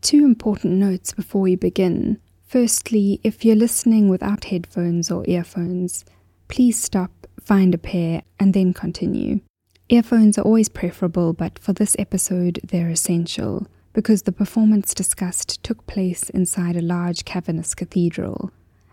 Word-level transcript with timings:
Two 0.00 0.24
important 0.24 0.74
notes 0.74 1.12
before 1.12 1.40
we 1.42 1.56
begin. 1.56 2.18
Firstly, 2.46 3.20
if 3.24 3.44
you're 3.44 3.56
listening 3.56 4.08
without 4.08 4.44
headphones 4.44 5.10
or 5.10 5.24
earphones, 5.26 6.04
please 6.46 6.80
stop, 6.80 7.26
find 7.40 7.74
a 7.74 7.78
pair, 7.78 8.22
and 8.38 8.54
then 8.54 8.72
continue. 8.72 9.40
Earphones 9.88 10.38
are 10.38 10.42
always 10.42 10.68
preferable, 10.68 11.32
but 11.32 11.58
for 11.58 11.72
this 11.72 11.96
episode, 11.98 12.60
they're 12.62 12.88
essential 12.90 13.66
because 13.92 14.22
the 14.22 14.32
performance 14.32 14.94
discussed 14.94 15.62
took 15.64 15.86
place 15.86 16.30
inside 16.30 16.76
a 16.76 16.80
large 16.80 17.24
cavernous 17.24 17.74
cathedral, 17.74 18.52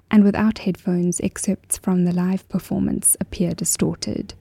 and 0.10 0.24
without 0.24 0.60
headphones, 0.60 1.22
excerpts 1.22 1.78
from 1.78 2.06
the 2.06 2.14
live 2.14 2.48
performance 2.50 3.16
appear 3.22 3.54
distorted. 3.54 4.34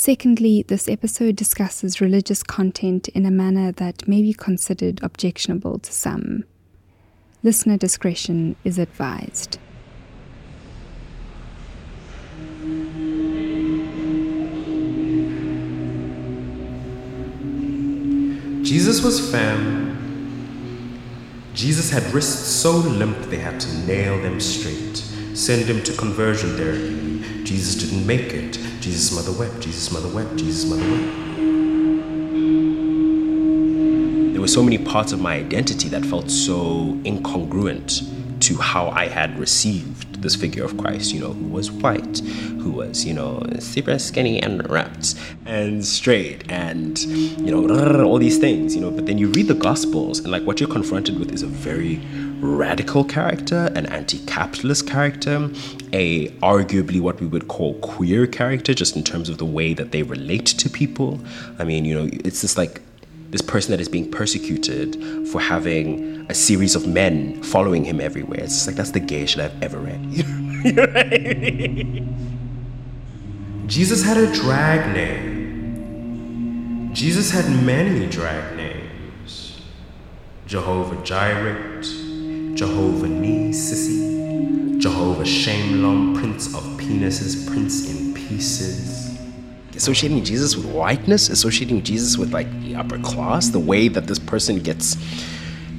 Secondly, 0.00 0.62
this 0.62 0.88
episode 0.88 1.34
discusses 1.34 2.00
religious 2.00 2.44
content 2.44 3.08
in 3.08 3.26
a 3.26 3.32
manner 3.32 3.72
that 3.72 4.06
may 4.06 4.22
be 4.22 4.32
considered 4.32 5.00
objectionable 5.02 5.80
to 5.80 5.92
some. 5.92 6.44
Listener 7.42 7.76
discretion 7.76 8.54
is 8.62 8.78
advised. 8.78 9.58
Jesus 18.62 19.02
was 19.02 19.32
fam. 19.32 19.98
Jesus 21.54 21.90
had 21.90 22.04
wrists 22.14 22.46
so 22.46 22.76
limp 22.76 23.18
they 23.30 23.38
had 23.38 23.58
to 23.58 23.78
nail 23.78 24.16
them 24.22 24.38
straight, 24.38 25.02
send 25.38 25.64
him 25.66 25.80
to 25.84 25.92
conversion 25.92 26.56
therapy. 26.56 27.44
Jesus 27.44 27.76
didn't 27.76 28.04
make 28.04 28.34
it. 28.34 28.58
Jesus' 28.80 29.12
mother 29.14 29.30
wept, 29.38 29.60
Jesus' 29.60 29.92
mother 29.92 30.08
wept, 30.08 30.36
Jesus' 30.36 30.68
mother 30.68 30.82
wept. 30.82 31.14
There 34.32 34.40
were 34.40 34.48
so 34.48 34.64
many 34.64 34.78
parts 34.78 35.12
of 35.12 35.20
my 35.20 35.36
identity 35.36 35.88
that 35.90 36.04
felt 36.04 36.28
so 36.28 36.98
incongruent 37.04 38.02
to 38.40 38.56
how 38.56 38.88
I 38.88 39.06
had 39.06 39.38
received 39.38 40.22
this 40.22 40.34
figure 40.34 40.64
of 40.64 40.76
Christ, 40.76 41.12
you 41.12 41.20
know, 41.20 41.32
who 41.32 41.46
was 41.46 41.70
white, 41.70 42.18
who 42.18 42.72
was, 42.72 43.04
you 43.04 43.14
know, 43.14 43.40
super 43.60 43.96
skinny 44.00 44.42
and 44.42 44.68
wrapped 44.68 45.14
and 45.46 45.84
straight 45.84 46.50
and, 46.50 46.98
you 46.98 47.52
know, 47.52 48.04
all 48.04 48.18
these 48.18 48.38
things, 48.38 48.74
you 48.74 48.80
know. 48.80 48.90
But 48.90 49.06
then 49.06 49.18
you 49.18 49.28
read 49.28 49.46
the 49.46 49.54
Gospels 49.54 50.18
and, 50.18 50.32
like, 50.32 50.42
what 50.42 50.58
you're 50.58 50.68
confronted 50.68 51.18
with 51.18 51.32
is 51.32 51.42
a 51.42 51.46
very 51.46 52.00
radical 52.40 53.04
character, 53.04 53.70
an 53.74 53.86
anti-capitalist 53.86 54.86
character, 54.86 55.50
a 55.92 56.28
arguably 56.38 57.00
what 57.00 57.20
we 57.20 57.26
would 57.26 57.48
call 57.48 57.74
queer 57.80 58.26
character, 58.26 58.74
just 58.74 58.96
in 58.96 59.02
terms 59.02 59.28
of 59.28 59.38
the 59.38 59.44
way 59.44 59.74
that 59.74 59.92
they 59.92 60.02
relate 60.02 60.46
to 60.46 60.70
people. 60.70 61.20
I 61.58 61.64
mean, 61.64 61.84
you 61.84 61.94
know, 61.94 62.08
it's 62.24 62.40
just 62.40 62.56
like 62.56 62.80
this 63.30 63.42
person 63.42 63.72
that 63.72 63.80
is 63.80 63.88
being 63.88 64.10
persecuted 64.10 65.28
for 65.28 65.40
having 65.40 66.26
a 66.30 66.34
series 66.34 66.74
of 66.74 66.86
men 66.86 67.42
following 67.42 67.84
him 67.84 68.00
everywhere. 68.00 68.40
It's 68.40 68.66
like 68.66 68.76
that's 68.76 68.92
the 68.92 69.00
gayest 69.00 69.34
shit 69.34 69.44
I've 69.44 69.62
ever 69.62 69.78
read. 69.78 70.00
Jesus 73.68 74.02
had 74.02 74.16
a 74.16 74.32
drag 74.32 74.94
name. 74.94 76.90
Jesus 76.94 77.30
had 77.30 77.44
many 77.64 78.06
drag 78.06 78.56
names. 78.56 79.60
Jehovah 80.46 80.96
Jireh, 81.04 81.82
Jehovah 82.58 83.06
Sissy, 83.06 84.80
Jehovah 84.80 85.22
Shamelum, 85.22 86.18
Prince 86.18 86.52
of 86.56 86.64
Penises, 86.76 87.46
Prince 87.46 87.88
in 87.88 88.12
Pieces. 88.14 89.16
Associating 89.76 90.24
Jesus 90.24 90.56
with 90.56 90.66
whiteness, 90.66 91.28
associating 91.28 91.84
Jesus 91.84 92.18
with 92.18 92.32
like 92.32 92.50
the 92.62 92.74
upper 92.74 92.98
class, 92.98 93.50
the 93.50 93.60
way 93.60 93.86
that 93.86 94.08
this 94.08 94.18
person 94.18 94.58
gets 94.58 94.96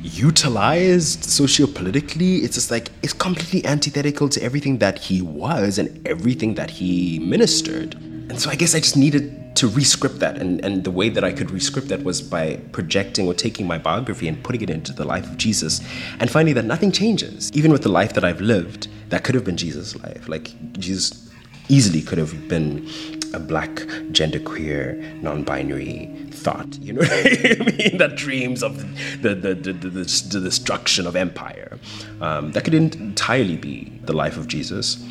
utilized 0.03 1.23
sociopolitically, 1.23 2.43
it's 2.43 2.55
just 2.55 2.71
like 2.71 2.91
it's 3.03 3.11
completely 3.11 3.65
antithetical 3.65 4.29
to 4.29 4.41
everything 4.41 4.77
that 4.77 4.99
he 4.99 5.21
was 5.21 5.79
and 5.79 6.07
everything 6.07 6.53
that 6.53 6.69
he 6.69 7.19
ministered. 7.19 7.97
And 8.29 8.39
so 8.39 8.49
I 8.49 8.55
guess 8.55 8.75
I 8.75 8.79
just 8.79 8.95
needed 8.95 9.55
to 9.55 9.67
rescript 9.67 10.19
that. 10.19 10.37
And, 10.37 10.63
and 10.63 10.83
the 10.83 10.91
way 10.91 11.09
that 11.09 11.23
I 11.23 11.31
could 11.31 11.51
rescript 11.51 11.87
that 11.89 12.03
was 12.03 12.21
by 12.21 12.57
projecting 12.71 13.27
or 13.27 13.33
taking 13.33 13.65
my 13.67 13.77
biography 13.77 14.27
and 14.27 14.41
putting 14.43 14.61
it 14.61 14.69
into 14.69 14.93
the 14.93 15.03
life 15.03 15.25
of 15.25 15.37
Jesus 15.37 15.81
and 16.19 16.29
finding 16.29 16.53
that 16.55 16.65
nothing 16.65 16.91
changes. 16.91 17.51
Even 17.53 17.71
with 17.71 17.81
the 17.81 17.89
life 17.89 18.13
that 18.13 18.23
I've 18.23 18.39
lived, 18.39 18.87
that 19.09 19.23
could 19.23 19.35
have 19.35 19.43
been 19.43 19.57
Jesus' 19.57 19.95
life. 19.95 20.29
Like 20.29 20.53
Jesus 20.73 21.29
easily 21.69 22.01
could 22.01 22.17
have 22.17 22.47
been 22.47 22.87
a 23.33 23.39
black, 23.39 23.69
genderqueer, 24.11 25.21
non 25.21 25.43
binary 25.43 26.09
thought, 26.31 26.79
you 26.79 26.93
know 26.93 27.01
I 27.03 27.73
mean? 27.77 27.97
that 27.97 28.13
dreams 28.15 28.63
of 28.63 28.77
the, 29.21 29.35
the, 29.35 29.53
the, 29.53 29.73
the, 29.73 29.89
the 29.89 30.39
destruction 30.39 31.05
of 31.05 31.15
empire. 31.15 31.77
Um, 32.21 32.51
that 32.53 32.63
could 32.63 32.73
entirely 32.73 33.57
be 33.57 33.91
the 34.05 34.13
life 34.13 34.37
of 34.37 34.47
Jesus. 34.47 35.03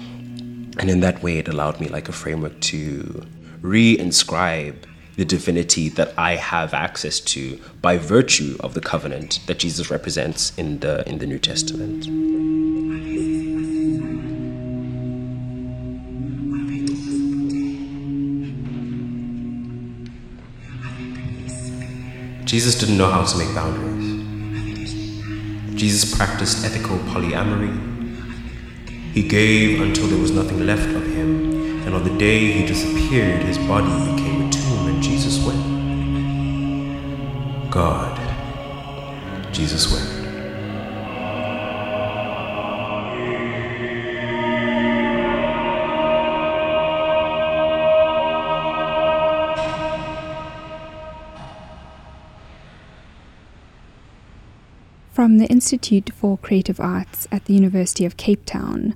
And 0.78 0.89
in 0.89 1.00
that 1.00 1.22
way, 1.22 1.39
it 1.39 1.49
allowed 1.49 1.81
me 1.81 1.89
like 1.89 2.09
a 2.09 2.12
framework 2.12 2.61
to 2.61 3.27
re-inscribe 3.61 4.87
the 5.16 5.25
divinity 5.25 5.89
that 5.89 6.15
I 6.16 6.37
have 6.37 6.72
access 6.72 7.19
to 7.21 7.61
by 7.83 7.99
virtue 7.99 8.56
of 8.61 8.75
the 8.75 8.81
covenant 8.81 9.41
that 9.47 9.59
Jesus 9.59 9.91
represents 9.91 10.56
in 10.56 10.78
the 10.78 11.06
in 11.09 11.19
the 11.19 11.27
New 11.27 11.41
Testament. 11.41 12.05
Jesus 22.47 22.78
didn't 22.78 22.97
know 22.97 23.10
how 23.10 23.25
to 23.25 23.37
make 23.37 23.53
boundaries. 23.55 24.06
Jesus 25.75 26.15
practiced 26.16 26.65
ethical 26.65 26.99
polyamory 27.10 27.88
he 29.23 29.29
gave 29.29 29.81
until 29.81 30.06
there 30.06 30.21
was 30.21 30.31
nothing 30.31 30.65
left 30.65 30.89
of 30.95 31.05
him, 31.05 31.51
and 31.84 31.93
on 31.93 32.05
the 32.05 32.19
day 32.19 32.53
he 32.53 32.65
disappeared, 32.65 33.43
his 33.43 33.59
body 33.59 33.89
became 34.12 34.47
a 34.47 34.51
tomb, 34.53 34.87
and 34.87 35.03
Jesus 35.03 35.45
wept. 35.45 35.59
God, 37.69 38.17
Jesus 39.53 39.91
wept. 39.93 40.15
From 55.12 55.39
the 55.39 55.47
Institute 55.47 56.12
for 56.15 56.39
Creative 56.39 56.78
Arts 56.78 57.27
at 57.33 57.47
the 57.47 57.55
University 57.55 58.05
of 58.05 58.17
Cape 58.17 58.47
Town, 58.47 58.95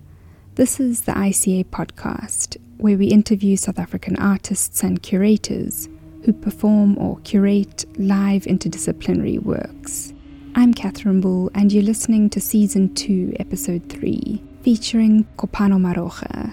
this 0.55 0.79
is 0.79 1.03
the 1.03 1.13
ICA 1.13 1.65
podcast, 1.65 2.59
where 2.77 2.99
we 2.99 3.07
interview 3.07 3.57
South 3.57 3.79
African 3.79 4.17
artists 4.17 4.83
and 4.83 5.03
curators 5.03 5.89
who 6.25 6.33
perform 6.35 6.99
or 6.99 7.19
curate 7.21 7.87
live 7.99 8.43
interdisciplinary 8.43 9.43
works. 9.43 10.13
I'm 10.55 10.75
Catherine 10.75 11.23
Boulle, 11.23 11.51
and 11.55 11.73
you're 11.73 11.83
listening 11.83 12.29
to 12.31 12.41
Season 12.41 12.95
2, 12.95 13.37
Episode 13.41 13.89
3, 13.89 14.43
featuring 14.61 15.27
Kopano 15.39 15.81
Maroga. 15.81 16.53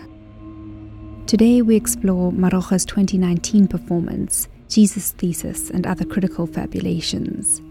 Today 1.27 1.61
we 1.61 1.75
explore 1.75 2.31
Maroga's 2.31 2.85
2019 2.85 3.67
performance, 3.67 4.47
Jesus' 4.69 5.11
Thesis 5.11 5.69
and 5.69 5.85
Other 5.85 6.05
Critical 6.05 6.47
Fabulations. 6.47 7.61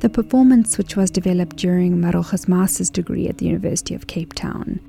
The 0.00 0.10
performance, 0.10 0.76
which 0.76 0.96
was 0.96 1.10
developed 1.10 1.56
during 1.56 1.96
Maroga's 1.96 2.46
master's 2.46 2.90
degree 2.90 3.26
at 3.26 3.38
the 3.38 3.46
University 3.46 3.94
of 3.94 4.06
Cape 4.06 4.34
Town, 4.34 4.80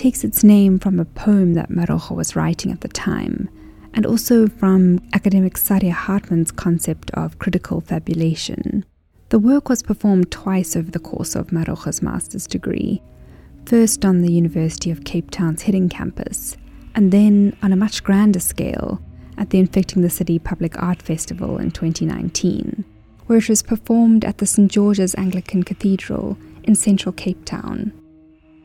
takes 0.00 0.24
its 0.24 0.42
name 0.42 0.78
from 0.78 0.98
a 0.98 1.04
poem 1.04 1.52
that 1.52 1.68
Maroga 1.68 2.16
was 2.16 2.34
writing 2.34 2.72
at 2.72 2.80
the 2.80 2.88
time, 2.88 3.50
and 3.92 4.06
also 4.06 4.46
from 4.46 4.98
academic 5.12 5.56
Saidiya 5.56 5.92
Hartman's 5.92 6.50
concept 6.50 7.10
of 7.10 7.38
critical 7.38 7.82
fabulation. 7.82 8.86
The 9.28 9.38
work 9.38 9.68
was 9.68 9.82
performed 9.82 10.30
twice 10.30 10.74
over 10.74 10.90
the 10.90 10.98
course 10.98 11.34
of 11.36 11.48
Maroga's 11.48 12.00
master's 12.00 12.46
degree, 12.46 13.02
first 13.66 14.06
on 14.06 14.22
the 14.22 14.32
University 14.32 14.90
of 14.90 15.04
Cape 15.04 15.30
Town's 15.30 15.64
Hiddingh 15.64 15.90
campus, 15.90 16.56
and 16.94 17.12
then 17.12 17.54
on 17.62 17.70
a 17.70 17.76
much 17.76 18.02
grander 18.02 18.40
scale 18.40 19.02
at 19.36 19.50
the 19.50 19.58
Infecting 19.58 20.00
the 20.00 20.08
City 20.08 20.38
Public 20.38 20.82
Art 20.82 21.02
Festival 21.02 21.58
in 21.58 21.72
2019, 21.72 22.86
where 23.26 23.36
it 23.36 23.50
was 23.50 23.62
performed 23.62 24.24
at 24.24 24.38
the 24.38 24.46
St. 24.46 24.72
George's 24.72 25.14
Anglican 25.16 25.62
Cathedral 25.62 26.38
in 26.64 26.74
central 26.74 27.12
Cape 27.12 27.44
Town. 27.44 27.92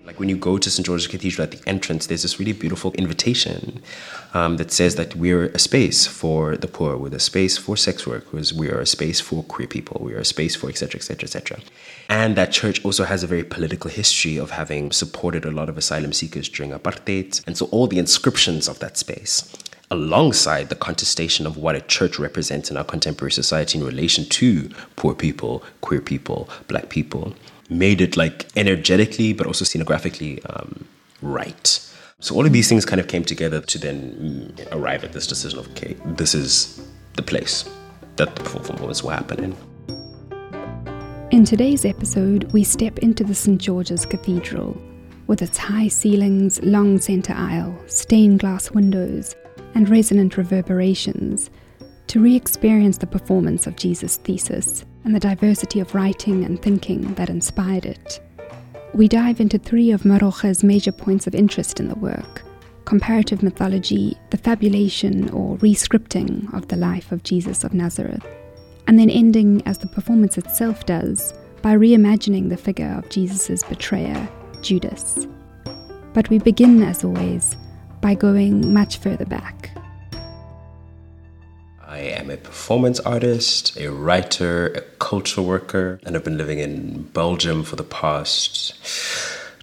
Like 0.06 0.20
when 0.20 0.30
you 0.30 0.38
go 0.38 0.60
to 0.60 0.70
St. 0.70 0.86
George's 0.86 1.08
Cathedral 1.08 1.44
at 1.44 1.52
the 1.52 1.68
entrance, 1.68 2.06
there's 2.06 2.22
this 2.22 2.40
really 2.40 2.54
beautiful 2.54 2.92
invitation 2.94 3.82
um, 4.36 4.58
that 4.58 4.72
says 4.72 4.96
that 4.96 5.16
we're 5.16 5.48
a 5.48 5.58
space 5.58 6.06
for 6.06 6.56
the 6.56 6.68
poor, 6.68 6.96
we're 6.96 7.16
a 7.16 7.20
space 7.20 7.58
for 7.58 7.76
sex 7.76 8.06
workers, 8.06 8.54
we 8.54 8.70
are 8.70 8.80
a 8.80 8.86
space 8.86 9.20
for 9.20 9.44
queer 9.44 9.68
people, 9.68 10.00
we 10.04 10.14
are 10.14 10.20
a 10.20 10.26
space 10.26 10.56
for 10.56 10.70
etc. 10.70 11.00
etc. 11.00 11.24
etc. 11.24 11.60
And 12.08 12.36
that 12.36 12.52
church 12.52 12.86
also 12.86 13.06
has 13.06 13.24
a 13.24 13.28
very 13.28 13.44
political 13.44 13.90
history 13.90 14.38
of 14.38 14.52
having 14.52 14.92
supported 14.92 15.44
a 15.44 15.52
lot 15.52 15.70
of 15.70 15.78
asylum 15.78 16.14
seekers 16.14 16.50
during 16.50 16.72
apartheid. 16.72 17.42
And 17.48 17.58
so 17.58 17.66
all 17.68 17.88
the 17.88 17.98
inscriptions 17.98 18.68
of 18.68 18.78
that 18.80 18.98
space 18.98 19.52
alongside 19.92 20.70
the 20.70 20.76
contestation 20.76 21.46
of 21.46 21.58
what 21.58 21.76
a 21.76 21.82
church 21.82 22.18
represents 22.20 22.72
in 22.72 22.78
our 22.78 22.84
contemporary 22.84 23.32
society 23.32 23.78
in 23.78 23.86
relation 23.86 24.26
to 24.26 24.70
poor 24.96 25.14
people, 25.14 25.64
queer 25.82 26.02
people, 26.02 26.50
black 26.68 26.90
people, 26.90 27.34
made 27.70 28.02
it 28.02 28.16
like 28.16 28.46
energetically 28.56 29.34
but 29.34 29.48
also 29.48 29.66
scenographically 29.66 30.40
um, 30.50 30.86
right. 31.22 31.82
So 32.20 32.36
all 32.36 32.46
of 32.46 32.54
these 32.54 32.70
things 32.70 32.86
kind 32.86 33.00
of 33.00 33.08
came 33.08 33.24
together 33.24 33.62
to 33.62 33.78
then 33.78 34.54
mm, 34.58 34.72
arrive 34.72 35.04
at 35.04 35.14
this 35.14 35.28
decision 35.28 35.60
of 35.60 35.68
okay, 35.72 35.96
this 36.06 36.34
is 36.34 36.82
the 37.14 37.22
place 37.22 37.70
that 38.16 38.36
the 38.36 38.44
performance 38.44 39.04
will 39.04 39.12
happen 39.12 39.44
in. 39.44 39.56
In 41.32 41.44
today's 41.44 41.86
episode, 41.86 42.52
we 42.54 42.64
step 42.64 43.00
into 43.00 43.24
the 43.24 43.36
St. 43.36 43.60
George's 43.60 44.06
Cathedral 44.06 44.82
with 45.28 45.42
its 45.42 45.58
high 45.58 45.88
ceilings, 45.88 46.62
long 46.62 47.00
centre 47.00 47.34
aisle, 47.34 47.78
stained 47.88 48.40
glass 48.40 48.72
windows, 48.72 49.36
and 49.74 49.90
resonant 49.90 50.38
reverberations 50.38 51.50
to 52.08 52.22
re 52.22 52.36
experience 52.36 52.98
the 52.98 53.08
performance 53.08 53.68
of 53.68 53.76
Jesus' 53.76 54.18
thesis 54.18 54.86
and 55.06 55.16
the 55.16 55.20
diversity 55.20 55.80
of 55.80 55.96
writing 55.96 56.44
and 56.44 56.62
thinking 56.62 57.14
that 57.14 57.30
inspired 57.30 57.86
it. 57.86 58.20
We 58.94 59.08
dive 59.08 59.40
into 59.40 59.58
three 59.58 59.92
of 59.92 60.04
Maroga's 60.04 60.64
major 60.64 60.92
points 60.92 61.28
of 61.28 61.36
interest 61.36 61.80
in 61.80 61.88
the 61.88 61.96
work 61.96 62.42
comparative 62.86 63.42
mythology, 63.42 64.16
the 64.30 64.38
fabulation 64.38 65.28
or 65.32 65.58
rescripting 65.58 66.54
of 66.54 66.68
the 66.68 66.76
life 66.76 67.12
of 67.12 67.24
Jesus 67.24 67.64
of 67.64 67.74
Nazareth, 67.74 68.24
and 68.88 69.00
then 69.00 69.10
ending, 69.10 69.62
as 69.66 69.80
the 69.80 69.88
performance 69.88 70.38
itself 70.38 70.86
does, 70.86 71.34
by 71.64 71.76
reimagining 71.76 72.50
the 72.50 72.58
figure 72.58 72.94
of 72.98 73.10
Jesus' 73.10 73.64
betrayer, 73.64 74.30
Judas. 74.62 75.28
But 76.14 76.30
we 76.30 76.38
begin, 76.38 76.84
as 76.84 77.04
always, 77.04 77.58
by 78.02 78.14
going 78.14 78.72
much 78.72 78.98
further 78.98 79.26
back. 79.26 79.75
A 82.36 82.38
performance 82.38 83.00
artist, 83.00 83.78
a 83.78 83.90
writer, 83.90 84.68
a 84.68 84.82
cultural 85.00 85.48
worker, 85.48 86.02
and 86.04 86.18
I've 86.18 86.26
been 86.26 86.38
living 86.38 86.60
in 86.60 87.04
Belgium 87.14 87.64
for 87.64 87.78
the 87.78 87.84
past 87.86 88.74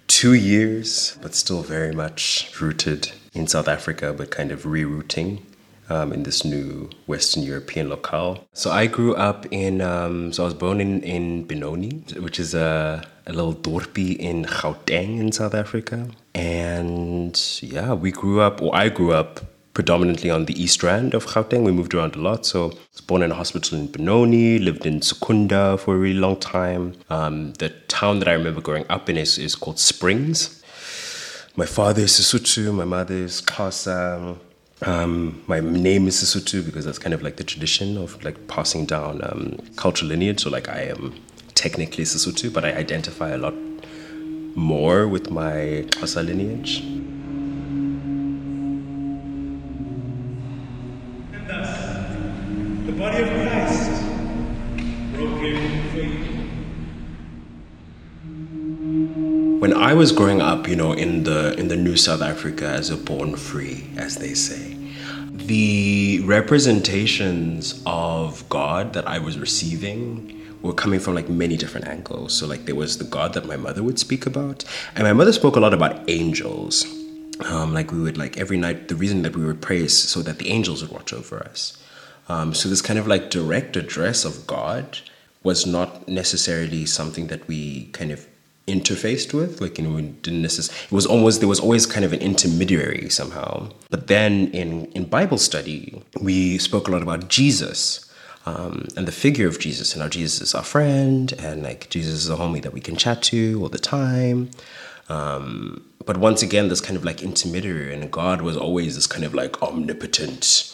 two 0.07 0.33
years, 0.33 1.15
but 1.21 1.35
still 1.35 1.61
very 1.61 1.93
much 1.93 2.51
rooted 2.59 3.11
in 3.31 3.45
South 3.45 3.67
Africa, 3.67 4.11
but 4.11 4.31
kind 4.31 4.51
of 4.51 4.63
rerouting 4.63 5.43
um, 5.87 6.11
in 6.11 6.23
this 6.23 6.43
new 6.43 6.89
Western 7.05 7.43
European 7.43 7.89
locale. 7.89 8.43
So 8.53 8.71
I 8.71 8.87
grew 8.87 9.13
up 9.13 9.45
in, 9.51 9.79
um, 9.79 10.33
so 10.33 10.41
I 10.41 10.45
was 10.45 10.55
born 10.55 10.81
in, 10.81 11.03
in 11.03 11.43
Benoni, 11.45 12.03
which 12.17 12.39
is 12.39 12.55
a, 12.55 13.05
a 13.27 13.33
little 13.33 13.53
dorpie 13.53 14.17
in 14.17 14.45
Gauteng 14.45 15.19
in 15.19 15.31
South 15.31 15.53
Africa. 15.53 16.09
And 16.33 17.39
yeah, 17.61 17.93
we 17.93 18.11
grew 18.11 18.41
up, 18.41 18.63
or 18.63 18.75
I 18.75 18.89
grew 18.89 19.13
up 19.13 19.41
predominantly 19.73 20.29
on 20.29 20.45
the 20.45 20.61
east 20.61 20.83
rand 20.83 21.13
of 21.13 21.25
Gauteng. 21.25 21.63
We 21.63 21.71
moved 21.71 21.93
around 21.93 22.15
a 22.15 22.19
lot. 22.19 22.45
So 22.45 22.71
I 22.71 22.75
was 22.91 23.01
born 23.01 23.23
in 23.23 23.31
a 23.31 23.35
hospital 23.35 23.77
in 23.77 23.87
Benoni, 23.87 24.59
lived 24.59 24.85
in 24.85 25.01
Secunda 25.01 25.77
for 25.77 25.95
a 25.95 25.97
really 25.97 26.19
long 26.19 26.37
time. 26.39 26.95
Um, 27.09 27.53
the 27.53 27.69
town 27.87 28.19
that 28.19 28.27
I 28.27 28.33
remember 28.33 28.61
growing 28.61 28.85
up 28.89 29.09
in 29.09 29.17
is, 29.17 29.37
is 29.37 29.55
called 29.55 29.79
Springs. 29.79 30.63
My 31.55 31.65
father 31.65 32.01
is 32.03 32.11
Sesotho, 32.11 32.73
my 32.73 32.85
mother 32.85 33.15
is 33.15 33.41
Xhosa. 33.41 34.37
Um, 34.81 35.43
my 35.47 35.59
name 35.59 36.07
is 36.07 36.15
Sesotho 36.21 36.65
because 36.65 36.85
that's 36.85 36.99
kind 36.99 37.13
of 37.13 37.21
like 37.21 37.37
the 37.37 37.43
tradition 37.43 37.97
of 37.97 38.21
like 38.23 38.47
passing 38.47 38.85
down 38.85 39.21
um, 39.23 39.59
cultural 39.75 40.09
lineage. 40.09 40.41
So 40.41 40.49
like 40.49 40.67
I 40.67 40.81
am 40.81 41.15
technically 41.55 42.03
Sesotho, 42.03 42.51
but 42.51 42.65
I 42.65 42.73
identify 42.73 43.29
a 43.29 43.37
lot 43.37 43.53
more 44.55 45.07
with 45.07 45.31
my 45.31 45.85
Xhosa 45.89 46.25
lineage. 46.25 46.83
The 52.93 52.99
body 52.99 53.23
of 53.23 53.29
Christ 53.29 54.03
broken. 55.13 55.59
When 59.59 59.73
I 59.73 59.93
was 59.93 60.11
growing 60.11 60.41
up, 60.41 60.67
you 60.67 60.75
know, 60.75 60.91
in 60.91 61.23
the 61.23 61.57
in 61.57 61.69
the 61.69 61.75
new 61.75 61.97
South 61.97 62.21
Africa 62.21 62.67
as 62.67 62.89
a 62.89 62.97
born 62.97 63.35
free, 63.35 63.89
as 63.97 64.17
they 64.17 64.33
say, 64.33 64.77
the 65.31 66.21
representations 66.25 67.81
of 67.85 68.47
God 68.49 68.93
that 68.93 69.07
I 69.07 69.19
was 69.19 69.39
receiving 69.39 70.39
were 70.61 70.73
coming 70.73 70.99
from 70.99 71.15
like 71.15 71.29
many 71.29 71.57
different 71.57 71.87
angles. 71.87 72.33
So 72.33 72.45
like 72.45 72.65
there 72.65 72.75
was 72.75 72.97
the 72.97 73.05
God 73.05 73.33
that 73.33 73.45
my 73.45 73.57
mother 73.57 73.81
would 73.81 73.97
speak 73.97 74.25
about, 74.25 74.65
and 74.95 75.03
my 75.03 75.13
mother 75.13 75.33
spoke 75.33 75.55
a 75.55 75.59
lot 75.59 75.73
about 75.73 76.07
angels. 76.09 76.85
Um, 77.45 77.73
like 77.73 77.91
we 77.91 77.99
would 77.99 78.17
like 78.17 78.37
every 78.37 78.57
night. 78.57 78.89
The 78.89 78.95
reason 78.95 79.23
that 79.23 79.35
we 79.35 79.43
would 79.43 79.61
pray 79.61 79.79
is 79.79 79.97
so 79.97 80.21
that 80.21 80.37
the 80.37 80.49
angels 80.49 80.83
would 80.83 80.91
watch 80.91 81.11
over 81.11 81.39
us. 81.39 81.77
Um, 82.29 82.53
so 82.53 82.69
this 82.69 82.81
kind 82.81 82.97
of 82.97 83.07
like 83.07 83.29
direct 83.29 83.75
address 83.75 84.25
of 84.25 84.47
God 84.47 84.99
was 85.43 85.65
not 85.65 86.07
necessarily 86.07 86.85
something 86.85 87.27
that 87.27 87.47
we 87.47 87.85
kind 87.87 88.11
of 88.11 88.27
interfaced 88.65 89.33
with 89.33 89.59
like 89.59 89.77
you 89.77 89.83
know 89.83 89.93
we 89.95 90.01
didn't 90.01 90.41
necessarily 90.41 90.85
it 90.85 90.91
was 90.91 91.05
almost 91.05 91.41
there 91.41 91.49
was 91.49 91.59
always 91.59 91.85
kind 91.85 92.05
of 92.05 92.13
an 92.13 92.21
intermediary 92.21 93.09
somehow. 93.09 93.69
But 93.89 94.07
then 94.07 94.47
in 94.51 94.85
in 94.93 95.05
bible 95.05 95.37
study 95.37 96.01
we 96.21 96.57
spoke 96.57 96.87
a 96.87 96.91
lot 96.91 97.01
about 97.01 97.27
jesus 97.27 98.09
um, 98.45 98.87
and 98.95 99.05
the 99.05 99.11
figure 99.11 99.47
of 99.47 99.59
jesus 99.59 99.93
and 99.93 100.01
how 100.01 100.07
jesus 100.07 100.39
is 100.39 100.55
our 100.55 100.63
friend 100.63 101.33
and 101.39 101.61
like 101.63 101.89
jesus 101.89 102.13
is 102.13 102.29
a 102.29 102.37
homie 102.37 102.61
that 102.61 102.73
we 102.73 102.79
can 102.79 102.95
chat 102.95 103.21
to 103.23 103.59
all 103.61 103.69
the 103.69 103.79
time. 103.79 104.49
Um, 105.09 105.85
but 106.05 106.15
once 106.15 106.41
again 106.41 106.69
this 106.69 106.79
kind 106.79 106.95
of 106.95 107.03
like 107.03 107.21
intermediary 107.21 107.93
and 107.93 108.09
god 108.09 108.41
was 108.41 108.55
always 108.55 108.95
this 108.95 109.07
kind 109.07 109.25
of 109.25 109.33
like 109.33 109.61
omnipotent 109.61 110.72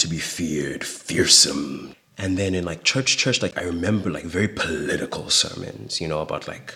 to 0.00 0.08
be 0.08 0.18
feared 0.18 0.82
fearsome 0.84 1.94
and 2.18 2.36
then 2.36 2.54
in 2.54 2.64
like 2.64 2.82
church 2.82 3.16
church 3.16 3.42
like 3.42 3.56
i 3.58 3.62
remember 3.62 4.10
like 4.10 4.24
very 4.24 4.48
political 4.48 5.30
sermons 5.30 6.00
you 6.00 6.08
know 6.08 6.20
about 6.20 6.48
like 6.48 6.74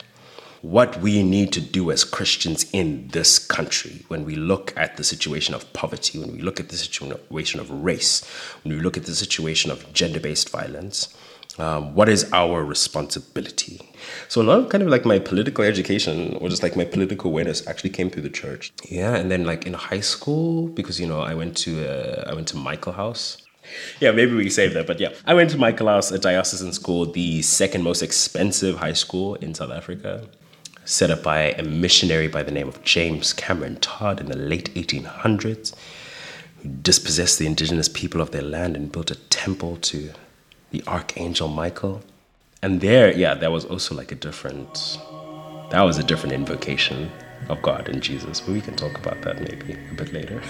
what 0.64 0.98
we 1.02 1.22
need 1.22 1.52
to 1.52 1.60
do 1.60 1.90
as 1.90 2.04
Christians 2.04 2.64
in 2.72 3.08
this 3.08 3.38
country 3.38 4.02
when 4.08 4.24
we 4.24 4.34
look 4.34 4.72
at 4.78 4.96
the 4.96 5.04
situation 5.04 5.54
of 5.54 5.70
poverty, 5.74 6.18
when 6.18 6.32
we 6.32 6.40
look 6.40 6.58
at 6.58 6.70
the 6.70 6.76
situation 6.78 7.60
of 7.60 7.70
race, 7.70 8.24
when 8.62 8.74
we 8.74 8.80
look 8.80 8.96
at 8.96 9.04
the 9.04 9.14
situation 9.14 9.70
of 9.70 9.92
gender 9.92 10.18
based 10.18 10.48
violence. 10.48 11.14
Um, 11.58 11.94
what 11.94 12.08
is 12.08 12.30
our 12.32 12.64
responsibility? 12.64 13.80
So 14.28 14.42
a 14.42 14.44
lot 14.44 14.58
of 14.58 14.68
kind 14.70 14.82
of 14.82 14.88
like 14.88 15.04
my 15.04 15.18
political 15.18 15.64
education 15.64 16.36
or 16.40 16.48
just 16.48 16.62
like 16.62 16.76
my 16.76 16.84
political 16.84 17.30
awareness 17.30 17.66
actually 17.66 17.90
came 17.90 18.10
through 18.10 18.22
the 18.22 18.30
church. 18.30 18.72
Yeah, 18.88 19.14
and 19.14 19.30
then 19.30 19.44
like 19.44 19.66
in 19.66 19.74
high 19.74 20.00
school 20.00 20.68
because 20.68 20.98
you 20.98 21.06
know 21.06 21.20
I 21.20 21.34
went 21.34 21.56
to 21.58 21.88
uh, 21.88 22.30
I 22.30 22.34
went 22.34 22.48
to 22.48 22.56
Michaelhouse. 22.56 23.38
Yeah, 24.00 24.10
maybe 24.10 24.34
we 24.34 24.50
save 24.50 24.74
that, 24.74 24.86
but 24.86 25.00
yeah, 25.00 25.14
I 25.26 25.32
went 25.32 25.50
to 25.50 25.58
Michaelhouse, 25.58 26.10
a 26.10 26.18
diocesan 26.18 26.72
school, 26.72 27.06
the 27.10 27.40
second 27.40 27.82
most 27.82 28.02
expensive 28.02 28.76
high 28.76 28.92
school 28.92 29.36
in 29.36 29.54
South 29.54 29.70
Africa 29.70 30.28
set 30.84 31.10
up 31.10 31.22
by 31.22 31.52
a 31.52 31.62
missionary 31.62 32.28
by 32.28 32.42
the 32.42 32.50
name 32.50 32.68
of 32.68 32.82
James 32.82 33.32
Cameron 33.32 33.76
Todd 33.76 34.20
in 34.20 34.26
the 34.26 34.36
late 34.36 34.72
1800s, 34.74 35.74
who 36.62 36.68
dispossessed 36.68 37.38
the 37.38 37.46
indigenous 37.46 37.88
people 37.88 38.20
of 38.20 38.32
their 38.32 38.42
land 38.42 38.76
and 38.76 38.92
built 38.92 39.10
a 39.10 39.16
temple 39.16 39.76
to 39.76 40.10
the 40.74 40.82
Archangel 40.88 41.46
Michael. 41.46 42.02
And 42.60 42.80
there, 42.80 43.12
yeah, 43.16 43.34
that 43.34 43.52
was 43.52 43.64
also 43.64 43.94
like 43.94 44.10
a 44.10 44.16
different, 44.16 44.98
that 45.70 45.82
was 45.82 45.98
a 45.98 46.02
different 46.02 46.34
invocation 46.34 47.12
of 47.48 47.62
God 47.62 47.88
and 47.88 48.02
Jesus. 48.02 48.40
But 48.40 48.54
we 48.54 48.60
can 48.60 48.74
talk 48.74 48.98
about 48.98 49.22
that 49.22 49.40
maybe 49.40 49.78
a 49.92 49.94
bit 49.94 50.12
later. 50.12 50.42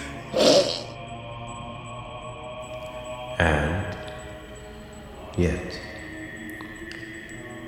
and 3.39 3.97
yet, 5.37 5.79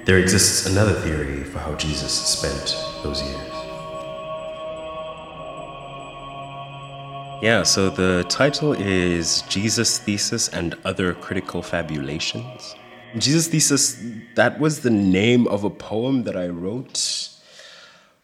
there 0.06 0.18
exists 0.18 0.66
another 0.66 0.94
theory 0.94 1.44
for 1.44 1.58
how 1.58 1.74
Jesus 1.74 2.12
spent 2.12 2.74
those 3.02 3.20
years. 3.20 3.65
Yeah, 7.42 7.64
so 7.64 7.90
the 7.90 8.24
title 8.30 8.72
is 8.72 9.42
Jesus 9.42 9.98
Thesis 9.98 10.48
and 10.48 10.74
Other 10.86 11.12
Critical 11.12 11.60
Fabulations. 11.60 12.74
Jesus 13.18 13.48
Thesis, 13.48 14.02
that 14.36 14.58
was 14.58 14.80
the 14.80 14.90
name 14.90 15.46
of 15.48 15.62
a 15.62 15.68
poem 15.68 16.24
that 16.24 16.34
I 16.34 16.48
wrote 16.48 17.28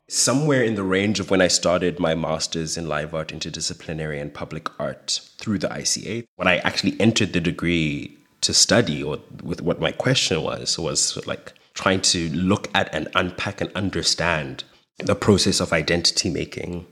somewhere 0.09 0.63
in 0.63 0.77
the 0.77 0.83
range 0.83 1.21
of 1.21 1.31
when 1.31 1.43
I 1.43 1.49
started 1.49 2.01
my 2.01 2.15
master's 2.15 2.79
in 2.79 2.89
live 2.89 3.15
art, 3.15 3.29
interdisciplinary, 3.29 4.19
and 4.19 4.33
public 4.33 4.69
art 4.81 5.21
through 5.37 5.59
the 5.59 5.69
ICA. 5.69 6.25
When 6.37 6.49
I 6.49 6.59
actually 6.59 6.99
entered 6.99 7.35
the 7.35 7.41
degree 7.41 8.17
to 8.41 8.55
study, 8.55 9.03
or 9.03 9.19
with 9.43 9.61
what 9.61 9.79
my 9.79 9.93
question 9.93 10.43
was, 10.43 10.79
was 10.79 11.25
like, 11.27 11.53
trying 11.75 12.01
to 12.01 12.31
look 12.31 12.69
at 12.75 12.93
and 12.95 13.09
unpack 13.15 13.61
and 13.61 13.71
understand 13.75 14.65
the 14.99 15.15
process 15.15 15.61
of 15.61 15.73
identity 15.73 16.31
making 16.31 16.87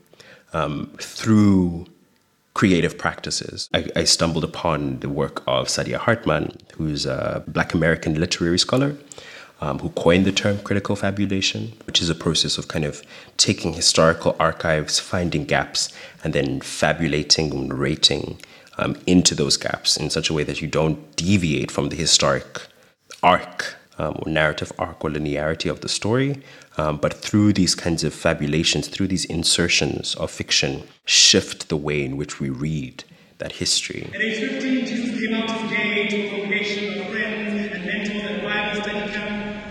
um, 0.53 0.91
through 0.99 1.87
creative 2.53 2.97
practices. 2.97 3.69
I, 3.73 3.87
I, 3.95 4.03
stumbled 4.03 4.43
upon 4.43 4.99
the 4.99 5.09
work 5.09 5.41
of 5.47 5.67
Saidiya 5.67 5.97
Hartman, 5.97 6.57
who's 6.75 7.05
a 7.05 7.43
Black 7.47 7.73
American 7.73 8.19
literary 8.19 8.59
scholar. 8.59 8.95
Um, 9.63 9.77
who 9.77 9.89
coined 9.89 10.25
the 10.25 10.31
term 10.31 10.57
critical 10.57 10.95
fabulation, 10.95 11.73
which 11.85 12.01
is 12.01 12.09
a 12.09 12.15
process 12.15 12.57
of 12.57 12.67
kind 12.67 12.83
of 12.83 13.03
taking 13.37 13.73
historical 13.73 14.35
archives, 14.39 14.97
finding 14.97 15.45
gaps, 15.45 15.93
and 16.23 16.33
then 16.33 16.61
fabulating, 16.61 17.51
and 17.51 17.69
narrating 17.69 18.39
um, 18.79 18.95
into 19.05 19.35
those 19.35 19.57
gaps 19.57 19.97
in 19.97 20.09
such 20.09 20.31
a 20.31 20.33
way 20.33 20.43
that 20.43 20.61
you 20.61 20.67
don't 20.67 21.15
deviate 21.15 21.69
from 21.69 21.89
the 21.89 21.95
historic 21.95 22.61
arc 23.21 23.75
um, 24.01 24.15
or 24.19 24.31
narrative 24.31 24.71
arc 24.79 25.03
or 25.05 25.11
linearity 25.11 25.69
of 25.69 25.81
the 25.81 25.89
story, 25.89 26.41
um, 26.77 26.97
but 26.97 27.13
through 27.13 27.53
these 27.53 27.75
kinds 27.75 28.03
of 28.03 28.13
fabulations, 28.13 28.87
through 28.87 29.07
these 29.07 29.25
insertions 29.25 30.15
of 30.15 30.31
fiction, 30.31 30.83
shift 31.05 31.69
the 31.69 31.77
way 31.77 32.03
in 32.03 32.17
which 32.17 32.39
we 32.39 32.49
read 32.49 33.03
that 33.37 33.53
history. 33.53 34.09
At 34.13 34.21
age 34.21 34.39
15, 34.39 34.85
Jesus 34.87 35.19
came 35.19 35.35
out 35.35 35.49
of 35.49 35.69
to 35.69 35.75
a 35.75 36.29
congregation 36.29 37.01
of 37.01 37.07
friends 37.09 37.73
and 37.73 37.85
mentors 37.85 38.23
at 38.23 38.43
Bible 38.43 38.81
study 38.81 39.11
camp. 39.11 39.65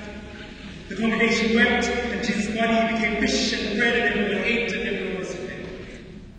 The 0.89 0.97
congregation 0.97 1.57
wept, 1.57 1.87
and 1.87 2.25
Jesus' 2.25 2.55
body 2.55 2.95
became 2.95 3.21
fish 3.21 3.53
and 3.53 3.79
bread, 3.79 3.97
and 3.97 4.21
everyone 4.21 4.45
ate, 4.45 4.73
and 4.73 4.89
everyone 4.89 5.19
was 5.19 5.35
fed. 5.35 5.67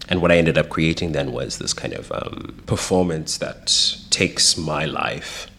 And 0.08 0.22
what 0.22 0.32
I 0.32 0.38
ended 0.38 0.58
up 0.58 0.70
creating 0.70 1.12
then 1.12 1.34
was 1.34 1.58
this 1.58 1.74
kind 1.74 1.94
of 1.94 2.10
um, 2.14 2.62
performance 2.68 3.38
that 3.40 3.98
takes 4.10 4.58
my 4.58 4.86
life 4.86 5.51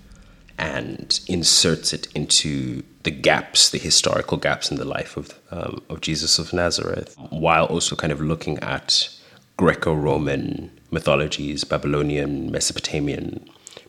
and 0.62 1.18
inserts 1.26 1.92
it 1.92 2.06
into 2.14 2.84
the 3.02 3.10
gaps, 3.10 3.70
the 3.70 3.78
historical 3.78 4.36
gaps 4.36 4.70
in 4.70 4.76
the 4.76 4.84
life 4.84 5.16
of, 5.16 5.36
um, 5.50 5.82
of 5.90 6.00
Jesus 6.00 6.38
of 6.38 6.52
Nazareth, 6.52 7.16
while 7.30 7.64
also 7.64 7.96
kind 7.96 8.12
of 8.12 8.20
looking 8.20 8.60
at 8.60 9.08
Greco 9.56 9.92
Roman 9.92 10.70
mythologies, 10.92 11.64
Babylonian, 11.64 12.52
Mesopotamian 12.52 13.44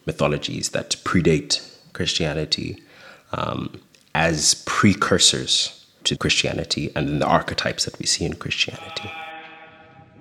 mythologies 0.07 0.69
that 0.69 0.95
predate 1.03 1.61
Christianity 1.93 2.81
um, 3.33 3.79
as 4.15 4.63
precursors 4.65 5.85
to 6.05 6.17
Christianity 6.17 6.91
and 6.95 7.07
then 7.07 7.19
the 7.19 7.27
archetypes 7.27 7.85
that 7.85 7.99
we 7.99 8.07
see 8.07 8.25
in 8.25 8.33
Christianity. 8.33 9.11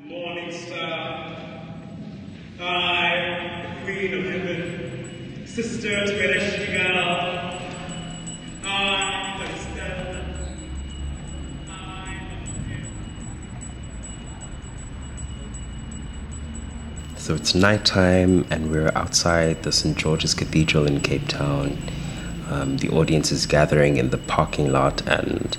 Morning 0.04 0.52
star, 0.52 1.34
Queen 3.84 4.14
of 4.14 4.24
Heaven, 4.24 4.41
Sister 5.54 5.94
I, 5.94 6.06
the 6.06 6.16
So 17.18 17.34
it's 17.34 17.54
nighttime, 17.54 18.46
and 18.48 18.70
we're 18.70 18.90
outside 18.94 19.62
the 19.62 19.72
St. 19.72 19.94
George's 19.94 20.32
Cathedral 20.32 20.86
in 20.86 21.02
Cape 21.02 21.28
Town. 21.28 21.76
Um, 22.48 22.78
the 22.78 22.88
audience 22.88 23.30
is 23.30 23.44
gathering 23.44 23.98
in 23.98 24.08
the 24.08 24.16
parking 24.16 24.72
lot, 24.72 25.06
and 25.06 25.54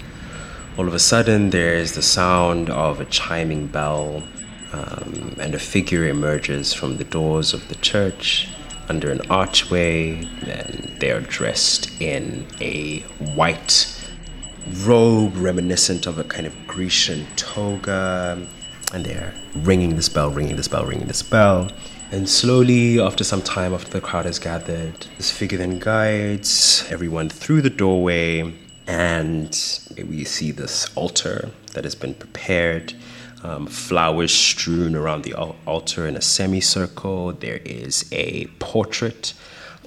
all 0.75 0.87
of 0.87 0.95
a 0.95 0.99
sudden, 0.99 1.51
there's 1.51 1.91
the 1.91 2.01
sound 2.01 2.71
of 2.71 2.99
a 2.99 3.05
chiming 3.05 3.67
bell, 3.67 4.23
um, 4.71 5.35
and 5.39 5.53
a 5.53 5.59
figure 5.59 6.07
emerges 6.07 6.73
from 6.73 6.97
the 6.97 7.03
doors 7.03 7.53
of 7.53 7.67
the 7.67 7.75
church 7.75 8.49
under 8.89 9.11
an 9.11 9.21
archway, 9.29 10.25
and 10.45 10.95
they 10.99 11.11
are 11.11 11.21
dressed 11.21 11.89
in 12.01 12.45
a 12.61 12.99
white 13.35 13.89
robe 14.85 15.35
reminiscent 15.35 16.05
of 16.05 16.19
a 16.19 16.23
kind 16.23 16.47
of 16.47 16.55
Grecian 16.67 17.25
toga. 17.35 18.45
And 18.93 19.05
they're 19.05 19.33
ringing 19.55 19.95
this 19.95 20.09
bell, 20.09 20.29
ringing 20.29 20.55
this 20.55 20.67
bell, 20.67 20.85
ringing 20.85 21.07
this 21.07 21.23
bell. 21.23 21.71
And 22.11 22.29
slowly, 22.29 22.99
after 22.99 23.23
some 23.23 23.41
time, 23.41 23.73
after 23.73 23.89
the 23.89 24.01
crowd 24.01 24.25
has 24.25 24.37
gathered, 24.37 25.07
this 25.17 25.31
figure 25.31 25.57
then 25.57 25.79
guides 25.79 26.85
everyone 26.91 27.29
through 27.29 27.61
the 27.63 27.71
doorway. 27.71 28.53
And 28.85 29.49
we 29.97 30.23
see 30.25 30.51
this 30.51 30.95
altar 30.95 31.49
that 31.73 31.85
has 31.85 31.95
been 31.95 32.13
prepared, 32.13 32.93
um, 33.43 33.67
flowers 33.67 34.33
strewn 34.33 34.95
around 34.95 35.23
the 35.23 35.33
altar 35.33 36.07
in 36.07 36.15
a 36.15 36.21
semicircle. 36.21 37.33
There 37.33 37.59
is 37.65 38.05
a 38.11 38.47
portrait 38.59 39.33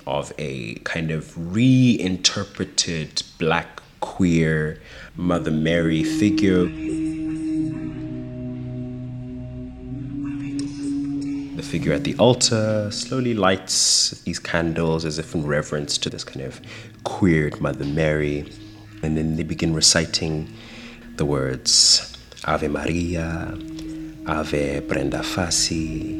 of 0.07 0.33
a 0.39 0.75
kind 0.85 1.11
of 1.11 1.55
reinterpreted 1.55 3.23
black 3.39 3.83
queer 4.01 4.81
Mother 5.17 5.51
Mary 5.51 6.05
figure. 6.05 6.67
The 11.57 11.63
figure 11.63 11.95
at 11.95 12.05
the 12.05 12.15
altar 12.19 12.91
slowly 12.93 13.35
lights 13.35 14.11
these 14.23 14.39
candles 14.39 15.05
as 15.07 15.19
if 15.19 15.35
in 15.35 15.47
reverence 15.47 15.97
to 15.99 16.11
this 16.11 16.23
kind 16.23 16.45
of 16.45 16.61
queered 17.05 17.61
Mother 17.61 17.87
Mary. 17.87 18.53
And 19.03 19.17
then 19.17 19.37
they 19.37 19.43
begin 19.43 19.75
reciting 19.75 20.53
the 21.17 21.25
words 21.25 22.15
Ave 22.47 22.69
Maria, 22.69 23.59
Ave 24.25 24.79
Brenda 24.81 25.19
Fassie, 25.19 26.15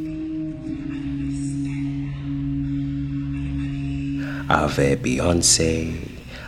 Ave 4.51 4.97
Beyonce, 4.97 5.95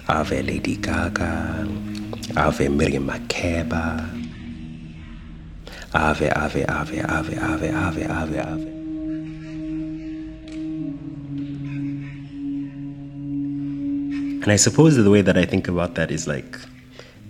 Ave 0.09 0.43
Lady 0.43 0.75
Gaga, 0.77 1.69
Ave 2.37 2.69
Miriam 2.69 3.07
Makeba, 3.07 4.03
Ave, 5.95 6.29
Ave, 6.31 6.65
Ave, 6.65 7.01
Ave, 7.01 7.39
Ave, 7.39 7.71
Ave, 7.71 8.05
Ave, 8.05 8.39
Ave. 8.39 8.79
And 14.43 14.53
I 14.53 14.57
suppose 14.57 14.97
the 14.97 15.09
way 15.09 15.23
that 15.23 15.39
I 15.39 15.45
think 15.45 15.69
about 15.69 15.95
that 15.95 16.11
is 16.11 16.27
like 16.27 16.59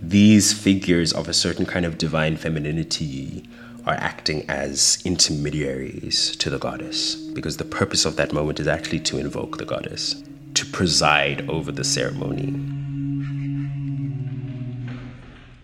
these 0.01 0.53
figures 0.53 1.11
of 1.11 1.27
a 1.27 1.33
certain 1.33 1.65
kind 1.65 1.85
of 1.85 1.97
divine 1.97 2.37
femininity 2.37 3.47
are 3.85 3.95
acting 3.95 4.45
as 4.49 5.01
intermediaries 5.03 6.35
to 6.37 6.49
the 6.49 6.57
goddess 6.57 7.15
because 7.15 7.57
the 7.57 7.65
purpose 7.65 8.05
of 8.05 8.15
that 8.15 8.31
moment 8.31 8.59
is 8.59 8.67
actually 8.67 8.99
to 8.99 9.17
invoke 9.17 9.57
the 9.57 9.65
goddess, 9.65 10.23
to 10.53 10.65
preside 10.67 11.47
over 11.49 11.71
the 11.71 11.83
ceremony. 11.83 12.51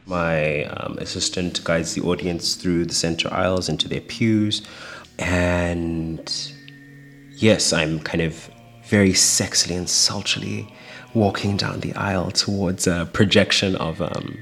My 0.06 0.66
um, 0.66 0.98
assistant 1.00 1.64
guides 1.64 1.94
the 1.94 2.02
audience 2.02 2.56
through 2.56 2.86
the 2.86 2.94
center 2.94 3.34
aisles 3.34 3.70
into 3.70 3.88
their 3.88 4.02
pews, 4.02 4.62
and 5.18 6.32
yes, 7.32 7.74
I'm 7.74 8.00
kind 8.00 8.22
of 8.22 8.50
very 8.86 9.12
sexily 9.12 9.78
and 9.78 9.88
sultrily 9.88 10.72
walking 11.16 11.56
down 11.58 11.80
the 11.80 11.94
aisle 11.96 12.30
towards 12.30 12.86
a 12.86 13.10
projection 13.14 13.76
of 13.78 14.02
um, 14.02 14.38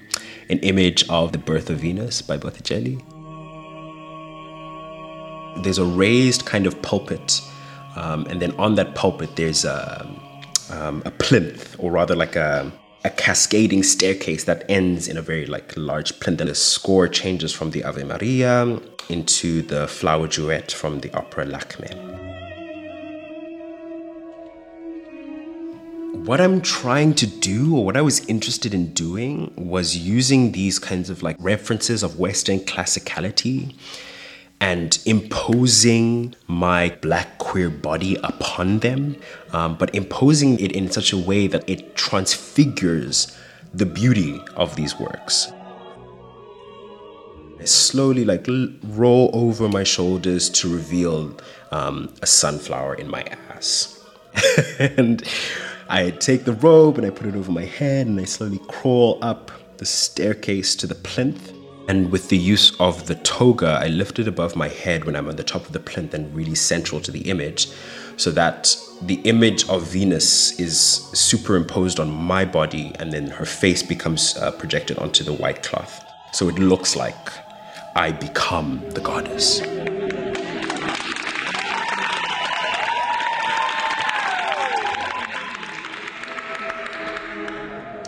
an 0.50 0.60
image 0.60 1.08
of 1.08 1.32
the 1.32 1.38
birth 1.38 1.70
of 1.70 1.78
Venus 1.78 2.22
by 2.22 2.36
Botticelli. 2.36 2.98
There's 5.64 5.78
a 5.78 5.86
raised 5.86 6.46
kind 6.46 6.66
of 6.66 6.82
pulpit, 6.82 7.42
um, 7.96 8.26
and 8.26 8.42
then 8.42 8.52
on 8.56 8.76
that 8.76 8.96
pulpit, 8.96 9.36
there's 9.36 9.66
a, 9.66 10.10
um, 10.72 11.04
a 11.06 11.12
plinth, 11.12 11.76
or 11.78 11.92
rather, 11.92 12.16
like 12.16 12.36
a, 12.36 12.72
a 13.04 13.12
cascading 13.12 13.84
staircase 13.84 14.46
that 14.46 14.66
ends 14.68 15.08
in 15.08 15.16
a 15.16 15.22
very 15.22 15.46
like 15.46 15.72
large 15.78 16.20
plinth. 16.20 16.42
And 16.42 16.50
the 16.50 16.56
score 16.56 17.08
changes 17.08 17.54
from 17.54 17.70
the 17.70 17.84
Ave 17.84 18.04
Maria 18.04 18.80
into 19.10 19.62
the 19.62 19.88
flower 19.88 20.28
duet 20.28 20.72
from 20.72 21.02
the 21.02 21.14
opera 21.16 21.46
Lakme. 21.46 22.23
What 26.14 26.40
I'm 26.40 26.62
trying 26.62 27.16
to 27.16 27.28
do, 27.28 27.76
or 27.76 27.84
what 27.84 27.98
I 27.98 28.02
was 28.02 28.26
interested 28.28 28.74
in 28.74 28.94
doing, 28.94 29.52
was 29.58 29.98
using 29.98 30.52
these 30.52 30.80
kinds 30.80 31.10
of 31.10 31.24
like 31.24 31.36
references 31.40 32.04
of 32.04 32.20
Western 32.20 32.60
classicality 32.60 33.76
and 34.62 34.98
imposing 35.06 36.36
my 36.48 36.96
black 37.02 37.38
queer 37.40 37.70
body 37.70 38.16
upon 38.24 38.80
them, 38.80 39.18
um, 39.52 39.76
but 39.76 39.94
imposing 39.94 40.58
it 40.60 40.72
in 40.72 40.90
such 40.90 41.12
a 41.12 41.18
way 41.18 41.48
that 41.48 41.68
it 41.68 41.96
transfigures 41.96 43.38
the 43.74 43.86
beauty 43.86 44.40
of 44.56 44.76
these 44.78 44.98
works. 44.98 45.52
I 47.60 47.66
slowly 47.66 48.24
like 48.24 48.48
l- 48.48 48.70
roll 48.84 49.32
over 49.34 49.68
my 49.68 49.84
shoulders 49.84 50.50
to 50.52 50.74
reveal 50.74 51.36
um, 51.72 52.14
a 52.22 52.28
sunflower 52.28 52.96
in 52.96 53.10
my 53.10 53.24
ass. 53.50 54.00
and 54.80 55.24
I 55.94 56.10
take 56.10 56.46
the 56.46 56.54
robe 56.54 56.98
and 56.98 57.06
I 57.06 57.12
put 57.12 57.28
it 57.28 57.36
over 57.36 57.52
my 57.52 57.66
head 57.66 58.08
and 58.08 58.20
I 58.20 58.24
slowly 58.24 58.60
crawl 58.68 59.20
up 59.22 59.52
the 59.78 59.86
staircase 59.86 60.76
to 60.78 60.88
the 60.88 60.96
plinth. 60.96 61.54
And 61.88 62.12
with 62.12 62.30
the 62.30 62.38
use 62.38 62.76
of 62.80 63.06
the 63.06 63.14
toga, 63.14 63.78
I 63.80 63.90
lift 63.90 64.18
it 64.18 64.28
above 64.28 64.56
my 64.56 64.70
head 64.70 65.06
when 65.06 65.16
I'm 65.16 65.28
on 65.28 65.36
the 65.36 65.44
top 65.44 65.68
of 65.68 65.72
the 65.72 65.80
plinth 65.80 66.16
and 66.16 66.34
really 66.34 66.56
central 66.56 67.00
to 67.02 67.12
the 67.12 67.30
image, 67.30 67.68
so 68.18 68.32
that 68.32 68.76
the 69.04 69.22
image 69.26 69.70
of 69.70 69.84
Venus 69.84 70.60
is 70.60 70.80
superimposed 71.14 72.00
on 72.00 72.10
my 72.10 72.44
body 72.44 72.92
and 72.98 73.14
then 73.14 73.28
her 73.28 73.46
face 73.46 73.84
becomes 73.84 74.36
uh, 74.38 74.50
projected 74.54 74.98
onto 74.98 75.24
the 75.24 75.34
white 75.34 75.62
cloth. 75.62 76.04
So 76.32 76.50
it 76.50 76.58
looks 76.58 76.96
like 76.96 77.30
I 77.96 78.14
become 78.14 78.82
the 78.96 79.02
goddess. 79.02 79.62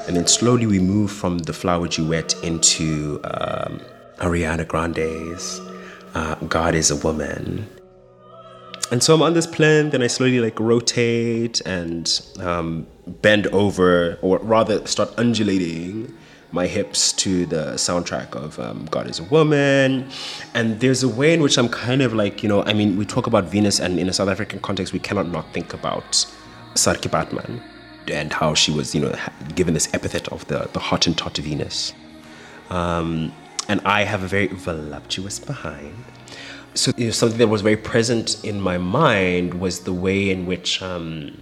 And 0.08 0.16
then 0.16 0.28
slowly 0.28 0.68
we 0.68 0.80
move 0.80 1.12
from 1.12 1.40
the 1.40 1.54
flower 1.54 1.88
duet 1.88 2.36
into 2.44 3.20
um, 3.24 3.82
Ariana 4.18 4.68
Grande's 4.68 5.60
uh, 6.14 6.36
God 6.48 6.76
is 6.76 6.92
a 6.92 6.96
Woman. 6.96 7.68
and 8.92 9.04
so 9.04 9.16
I'm 9.16 9.22
on 9.22 9.34
this 9.34 9.48
plinth 9.48 9.94
and 9.94 10.04
I 10.04 10.08
slowly 10.08 10.40
like 10.40 10.60
rotate 10.60 11.60
and 11.62 12.22
um, 12.40 12.88
bend 13.08 13.48
over, 13.48 14.18
or 14.22 14.38
rather 14.40 14.86
start 14.88 15.10
undulating 15.18 16.16
my 16.52 16.68
hips 16.68 17.12
to 17.12 17.46
the 17.48 17.74
soundtrack 17.74 18.34
of 18.36 18.60
um, 18.60 18.86
God 18.92 19.10
is 19.10 19.20
a 19.20 19.24
Woman. 19.24 20.08
And 20.54 20.80
there's 20.80 21.04
a 21.04 21.10
way 21.10 21.34
in 21.34 21.42
which 21.42 21.58
I'm 21.58 21.68
kind 21.68 22.02
of 22.02 22.14
like, 22.14 22.44
you 22.44 22.48
know, 22.48 22.64
I 22.64 22.74
mean, 22.74 22.96
we 22.96 23.06
talk 23.06 23.28
about 23.28 23.46
Venus, 23.46 23.80
and 23.80 24.00
in 24.00 24.08
a 24.08 24.14
South 24.14 24.30
African 24.30 24.60
context, 24.60 24.94
we 24.94 25.00
cannot 25.00 25.28
not 25.28 25.52
think 25.52 25.74
about 25.74 26.26
Saartjie 26.76 27.10
Baartman 27.10 27.62
and 28.12 28.32
how 28.32 28.54
she 28.54 28.72
was, 28.72 28.94
you 28.94 29.02
know, 29.02 29.16
given 29.56 29.74
this 29.74 29.94
epithet 29.94 30.28
of 30.30 30.48
the, 30.48 30.70
the 30.74 30.80
Hottentot 30.80 31.38
Venus. 31.38 31.94
Um, 32.70 33.34
and 33.68 33.82
I 33.82 34.04
have 34.04 34.24
a 34.24 34.28
very 34.28 34.48
voluptuous 34.48 35.40
behind. 35.40 35.94
So 36.74 36.92
you 36.98 37.06
know, 37.06 37.12
something 37.12 37.38
that 37.38 37.48
was 37.48 37.62
very 37.62 37.78
present 37.78 38.44
in 38.44 38.60
my 38.60 38.78
mind 38.78 39.56
was 39.56 39.82
the 39.82 39.94
way 39.94 40.30
in 40.30 40.46
which 40.46 40.82
um, 40.82 41.42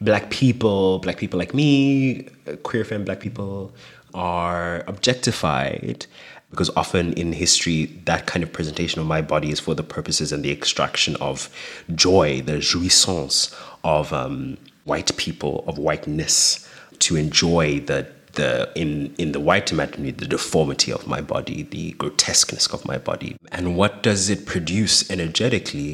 black 0.00 0.30
people, 0.30 0.98
black 1.00 1.18
people 1.18 1.38
like 1.38 1.54
me, 1.54 2.28
queer 2.62 2.84
femme 2.84 3.04
black 3.04 3.20
people, 3.20 3.72
are 4.14 4.82
objectified 4.86 6.06
because 6.50 6.70
often 6.70 7.12
in 7.12 7.32
history 7.32 7.86
that 8.06 8.26
kind 8.26 8.42
of 8.42 8.52
presentation 8.52 9.00
of 9.00 9.06
my 9.06 9.22
body 9.22 9.50
is 9.50 9.60
for 9.60 9.74
the 9.74 9.82
purposes 9.82 10.32
and 10.32 10.44
the 10.44 10.50
extraction 10.50 11.14
of 11.16 11.48
joy 11.94 12.40
the 12.40 12.54
jouissance 12.54 13.54
of 13.84 14.12
um, 14.12 14.58
white 14.90 15.16
people 15.16 15.64
of 15.68 15.78
whiteness 15.78 16.68
to 16.98 17.16
enjoy 17.16 17.80
the 17.90 18.00
the 18.32 18.70
in 18.74 19.14
in 19.22 19.32
the 19.32 19.40
white 19.48 19.68
imaginary 19.72 20.12
the 20.12 20.30
deformity 20.36 20.90
of 20.92 21.06
my 21.14 21.20
body 21.20 21.62
the 21.76 21.92
grotesqueness 21.92 22.66
of 22.74 22.84
my 22.92 22.98
body. 23.10 23.36
And 23.52 23.76
what 23.76 24.02
does 24.02 24.22
it 24.34 24.46
produce 24.46 24.96
energetically 25.10 25.92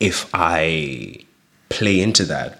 if 0.00 0.18
i 0.34 1.16
play 1.68 1.96
into 2.06 2.24
that 2.24 2.56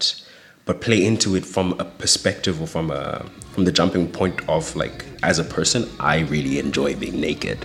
but 0.67 0.81
play 0.81 1.01
into 1.11 1.37
it 1.39 1.45
from 1.55 1.69
a 1.85 1.85
perspective 2.03 2.61
or 2.63 2.69
from 2.77 2.91
a 2.91 3.05
from 3.53 3.65
the 3.65 3.73
jumping 3.73 4.07
point 4.21 4.39
of 4.49 4.75
like 4.83 5.05
as 5.23 5.39
a 5.39 5.45
person 5.57 5.81
i 6.01 6.17
really 6.35 6.59
enjoy 6.59 6.95
being 7.05 7.21
naked. 7.21 7.59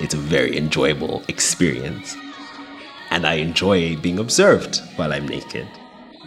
It's 0.00 0.14
a 0.14 0.22
very 0.36 0.56
enjoyable 0.56 1.24
experience 1.34 2.16
and 3.10 3.26
i 3.26 3.34
enjoy 3.34 3.96
being 3.96 4.18
observed 4.18 4.80
while 4.96 5.12
i'm 5.12 5.26
naked. 5.26 5.66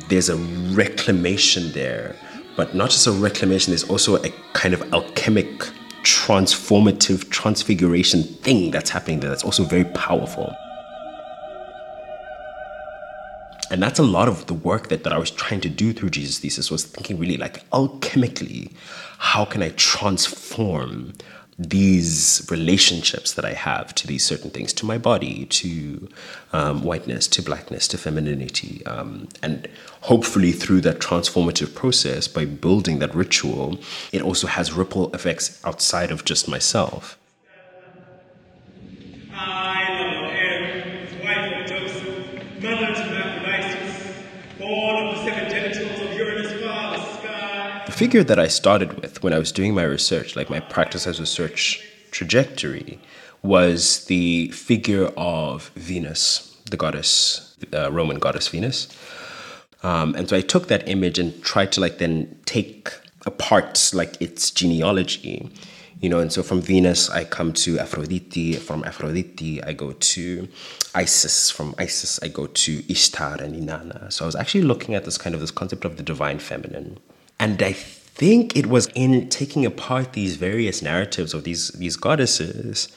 There's 0.09 0.29
a 0.29 0.38
reclamation 0.73 1.71
there 1.73 2.15
but 2.57 2.75
not 2.75 2.89
just 2.89 3.07
a 3.07 3.11
reclamation 3.11 3.71
there's 3.71 3.89
also 3.89 4.21
a 4.23 4.29
kind 4.53 4.73
of 4.73 4.81
alchemic 4.93 5.67
transformative 6.03 7.29
transfiguration 7.29 8.23
thing 8.23 8.71
that's 8.71 8.89
happening 8.89 9.19
there 9.19 9.29
that's 9.29 9.43
also 9.43 9.63
very 9.63 9.85
powerful. 9.85 10.55
And 13.69 13.81
that's 13.81 14.00
a 14.00 14.03
lot 14.03 14.27
of 14.27 14.47
the 14.47 14.53
work 14.53 14.89
that, 14.89 15.03
that 15.05 15.13
I 15.13 15.17
was 15.17 15.31
trying 15.31 15.61
to 15.61 15.69
do 15.69 15.93
through 15.93 16.09
Jesus 16.09 16.39
Thesis 16.39 16.69
was 16.69 16.83
thinking 16.83 17.17
really 17.17 17.38
like 17.38 17.67
alchemically, 17.69 18.73
how 19.17 19.45
can 19.45 19.63
I 19.63 19.69
transform 19.69 21.13
these 21.60 22.48
relationships 22.50 23.34
that 23.34 23.46
I 23.46 23.53
have 23.53 23.93
to 23.96 24.08
these 24.08 24.25
certain 24.25 24.50
things, 24.50 24.74
to 24.74 24.86
my 24.86 24.98
body, 24.98 25.46
to 25.46 26.10
um, 26.53 26.84
whiteness, 26.84 27.27
to 27.29 27.41
blackness, 27.41 27.88
to 27.89 27.98
femininity. 27.98 28.86
Um, 28.86 29.27
and 29.43 29.67
hopefully, 30.01 30.51
through 30.51 30.81
that 30.81 31.00
transformative 31.00 31.75
process, 31.75 32.27
by 32.27 32.46
building 32.46 33.00
that 33.00 33.13
ritual, 33.13 33.79
it 34.12 34.22
also 34.22 34.48
has 34.48 34.74
ripple 34.74 35.13
effects 35.13 35.62
outside 35.63 36.12
of 36.12 36.25
just 36.25 36.48
myself. 36.48 37.17
Figure 48.01 48.24
that 48.24 48.39
I 48.39 48.48
started 48.48 49.00
with 49.00 49.22
when 49.22 49.31
I 49.31 49.38
was 49.38 49.51
doing 49.51 49.75
my 49.75 49.84
research, 49.84 50.36
like 50.36 50.50
my 50.50 50.60
practice 50.60 51.05
as 51.05 51.20
a 51.20 51.22
research 51.22 51.88
trajectory, 52.10 53.00
was 53.44 54.05
the 54.05 54.48
figure 54.48 55.11
of 55.16 55.70
Venus, 55.75 56.57
the 56.72 56.77
goddess, 56.77 57.55
uh, 57.72 57.92
Roman 57.92 58.18
goddess 58.18 58.48
Venus. 58.48 58.87
Um, 59.83 60.16
and 60.16 60.27
so 60.27 60.35
I 60.35 60.42
took 60.42 60.68
that 60.68 60.90
image 60.90 61.20
and 61.20 61.29
tried 61.44 61.72
to 61.74 61.79
like 61.79 62.00
then 62.00 62.40
take 62.46 62.90
apart 63.27 63.92
like 63.94 64.20
its 64.20 64.50
genealogy, 64.50 65.51
you 66.00 66.09
know. 66.09 66.18
And 66.18 66.33
so 66.33 66.42
from 66.42 66.59
Venus, 66.59 67.07
I 67.11 67.24
come 67.24 67.53
to 67.66 67.77
Aphrodite. 67.77 68.55
From 68.55 68.83
Aphrodite, 68.83 69.61
I 69.61 69.74
go 69.74 69.92
to 69.92 70.48
Isis. 70.96 71.51
From 71.51 71.75
Isis, 71.77 72.20
I 72.24 72.29
go 72.29 72.48
to 72.48 72.92
Ishtar 72.92 73.35
and 73.44 73.53
Inanna. 73.53 74.11
So 74.11 74.25
I 74.25 74.27
was 74.27 74.35
actually 74.35 74.64
looking 74.64 74.96
at 74.96 75.05
this 75.05 75.20
kind 75.20 75.35
of 75.35 75.40
this 75.40 75.51
concept 75.51 75.85
of 75.85 75.98
the 75.98 76.03
divine 76.03 76.40
feminine. 76.40 76.98
And 77.41 77.59
I 77.63 77.73
think 77.73 78.55
it 78.55 78.67
was 78.67 78.85
in 78.93 79.27
taking 79.29 79.65
apart 79.65 80.13
these 80.13 80.35
various 80.35 80.83
narratives 80.83 81.33
of 81.33 81.43
these 81.43 81.69
these 81.69 81.95
goddesses 81.95 82.87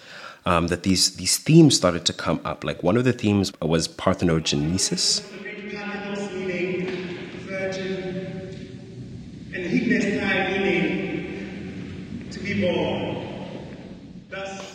um, 0.45 0.67
that 0.67 0.83
these 0.83 1.17
these 1.17 1.39
themes 1.39 1.75
started 1.75 2.05
to 2.05 2.13
come 2.13 2.41
up. 2.45 2.63
Like 2.63 2.83
one 2.83 2.99
of 2.99 3.05
the 3.05 3.15
themes 3.15 3.53
was 3.63 3.89
parthenogenesis. 3.89 5.25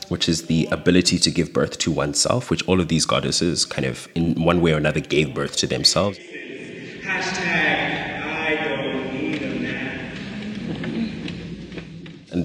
Which 0.09 0.27
is 0.27 0.47
the 0.47 0.67
ability 0.71 1.19
to 1.19 1.29
give 1.29 1.53
birth 1.53 1.77
to 1.77 1.91
oneself, 1.91 2.49
which 2.49 2.67
all 2.67 2.79
of 2.81 2.87
these 2.87 3.05
goddesses 3.05 3.65
kind 3.65 3.85
of, 3.85 4.07
in 4.15 4.43
one 4.43 4.61
way 4.61 4.73
or 4.73 4.77
another, 4.77 4.99
gave 4.99 5.35
birth 5.35 5.57
to 5.57 5.67
themselves. 5.67 6.17
Hashtag 6.17 7.58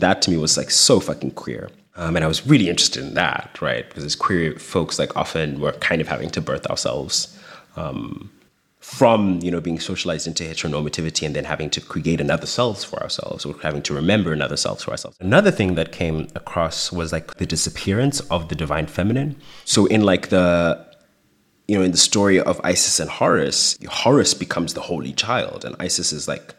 that 0.05 0.23
to 0.23 0.31
me 0.31 0.37
was 0.37 0.57
like 0.57 0.71
so 0.71 1.01
fucking 1.01 1.33
queer. 1.33 1.71
Um, 1.97 2.17
and 2.17 2.25
I 2.25 2.29
was 2.29 2.47
really 2.47 2.69
interested 2.69 3.03
in 3.05 3.15
that, 3.15 3.59
right? 3.61 3.89
Because 3.89 4.05
as 4.05 4.17
queer 4.17 4.59
folks, 4.59 4.99
like 4.99 5.17
often 5.17 5.61
we're 5.61 5.73
kind 5.73 6.01
of 6.01 6.09
having 6.09 6.31
to 6.31 6.41
birth 6.41 6.67
ourselves 6.67 7.39
um, 7.77 8.31
from, 8.81 9.39
you 9.43 9.51
know, 9.51 9.61
being 9.61 9.79
socialized 9.79 10.27
into 10.27 10.43
heteronormativity 10.45 11.25
and 11.25 11.35
then 11.37 11.45
having 11.45 11.71
to 11.71 11.81
create 11.81 12.21
another 12.21 12.47
selves 12.47 12.83
for 12.85 13.01
ourselves 13.03 13.47
or 13.47 13.55
having 13.63 13.83
to 13.83 13.95
remember 13.95 14.33
another 14.33 14.57
selves 14.57 14.83
for 14.83 14.91
ourselves. 14.91 15.17
Another 15.21 15.53
thing 15.53 15.77
that 15.77 15.93
came 15.93 16.29
across 16.35 16.93
was 16.93 17.13
like 17.13 17.35
the 17.37 17.47
disappearance 17.47 18.19
of 18.29 18.49
the 18.49 18.57
divine 18.57 18.87
feminine. 18.87 19.37
So 19.65 19.87
in 19.87 20.03
like 20.03 20.29
the 20.29 20.85
you 21.67 21.79
know, 21.79 21.85
in 21.85 21.93
the 21.93 21.97
story 21.97 22.39
of 22.39 22.61
Isis 22.63 23.01
and 23.01 23.09
Horus, 23.09 23.79
Horus 23.89 24.35
becomes 24.35 24.75
the 24.75 24.83
holy 24.83 25.15
child, 25.15 25.65
and 25.65 25.75
Isis 25.79 26.13
is 26.13 26.29
like 26.29 26.55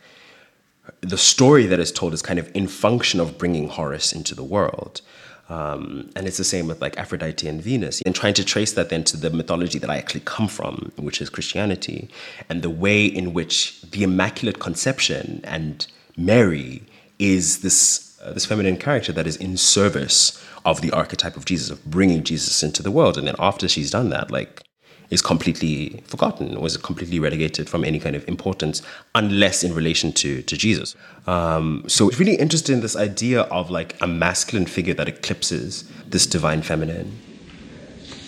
the 1.01 1.17
story 1.17 1.65
that 1.67 1.79
is 1.79 1.91
told 1.91 2.13
is 2.13 2.21
kind 2.21 2.39
of 2.39 2.49
in 2.55 2.67
function 2.67 3.19
of 3.19 3.37
bringing 3.37 3.67
Horus 3.69 4.11
into 4.13 4.35
the 4.35 4.43
world. 4.43 5.01
Um, 5.47 6.09
and 6.15 6.25
it's 6.27 6.37
the 6.37 6.43
same 6.43 6.65
with 6.67 6.81
like 6.81 6.97
Aphrodite 6.97 7.47
and 7.47 7.61
Venus, 7.61 8.01
and 8.03 8.15
trying 8.15 8.33
to 8.33 8.43
trace 8.43 8.73
that 8.73 8.89
then 8.89 9.03
to 9.05 9.17
the 9.17 9.29
mythology 9.29 9.77
that 9.77 9.91
I 9.91 9.97
actually 9.97 10.21
come 10.21 10.47
from, 10.47 10.91
which 10.95 11.21
is 11.21 11.29
Christianity, 11.29 12.09
and 12.49 12.63
the 12.63 12.69
way 12.69 13.05
in 13.05 13.33
which 13.33 13.79
the 13.83 14.01
Immaculate 14.01 14.59
Conception 14.59 15.41
and 15.43 15.85
Mary 16.17 16.83
is 17.19 17.59
this 17.59 18.19
uh, 18.23 18.33
this 18.33 18.45
feminine 18.45 18.77
character 18.77 19.11
that 19.11 19.27
is 19.27 19.35
in 19.35 19.55
service 19.55 20.43
of 20.65 20.81
the 20.81 20.91
archetype 20.91 21.37
of 21.37 21.45
Jesus, 21.45 21.69
of 21.69 21.85
bringing 21.85 22.23
Jesus 22.23 22.63
into 22.63 22.81
the 22.81 22.89
world. 22.89 23.15
And 23.15 23.27
then 23.27 23.35
after 23.37 23.67
she's 23.67 23.91
done 23.91 24.09
that, 24.09 24.31
like 24.31 24.63
is 25.09 25.21
completely 25.21 26.01
forgotten, 26.05 26.59
was 26.59 26.77
completely 26.77 27.19
relegated 27.19 27.69
from 27.69 27.83
any 27.83 27.99
kind 27.99 28.15
of 28.15 28.27
importance, 28.27 28.81
unless 29.13 29.63
in 29.63 29.73
relation 29.73 30.11
to, 30.13 30.41
to 30.43 30.57
Jesus. 30.57 30.95
Um, 31.27 31.83
so 31.87 32.09
it's 32.09 32.19
really 32.19 32.35
interesting 32.35 32.81
this 32.81 32.95
idea 32.95 33.41
of 33.43 33.69
like 33.69 33.99
a 34.01 34.07
masculine 34.07 34.65
figure 34.65 34.93
that 34.93 35.07
eclipses 35.07 35.89
this 36.07 36.25
divine 36.25 36.61
feminine. 36.61 37.19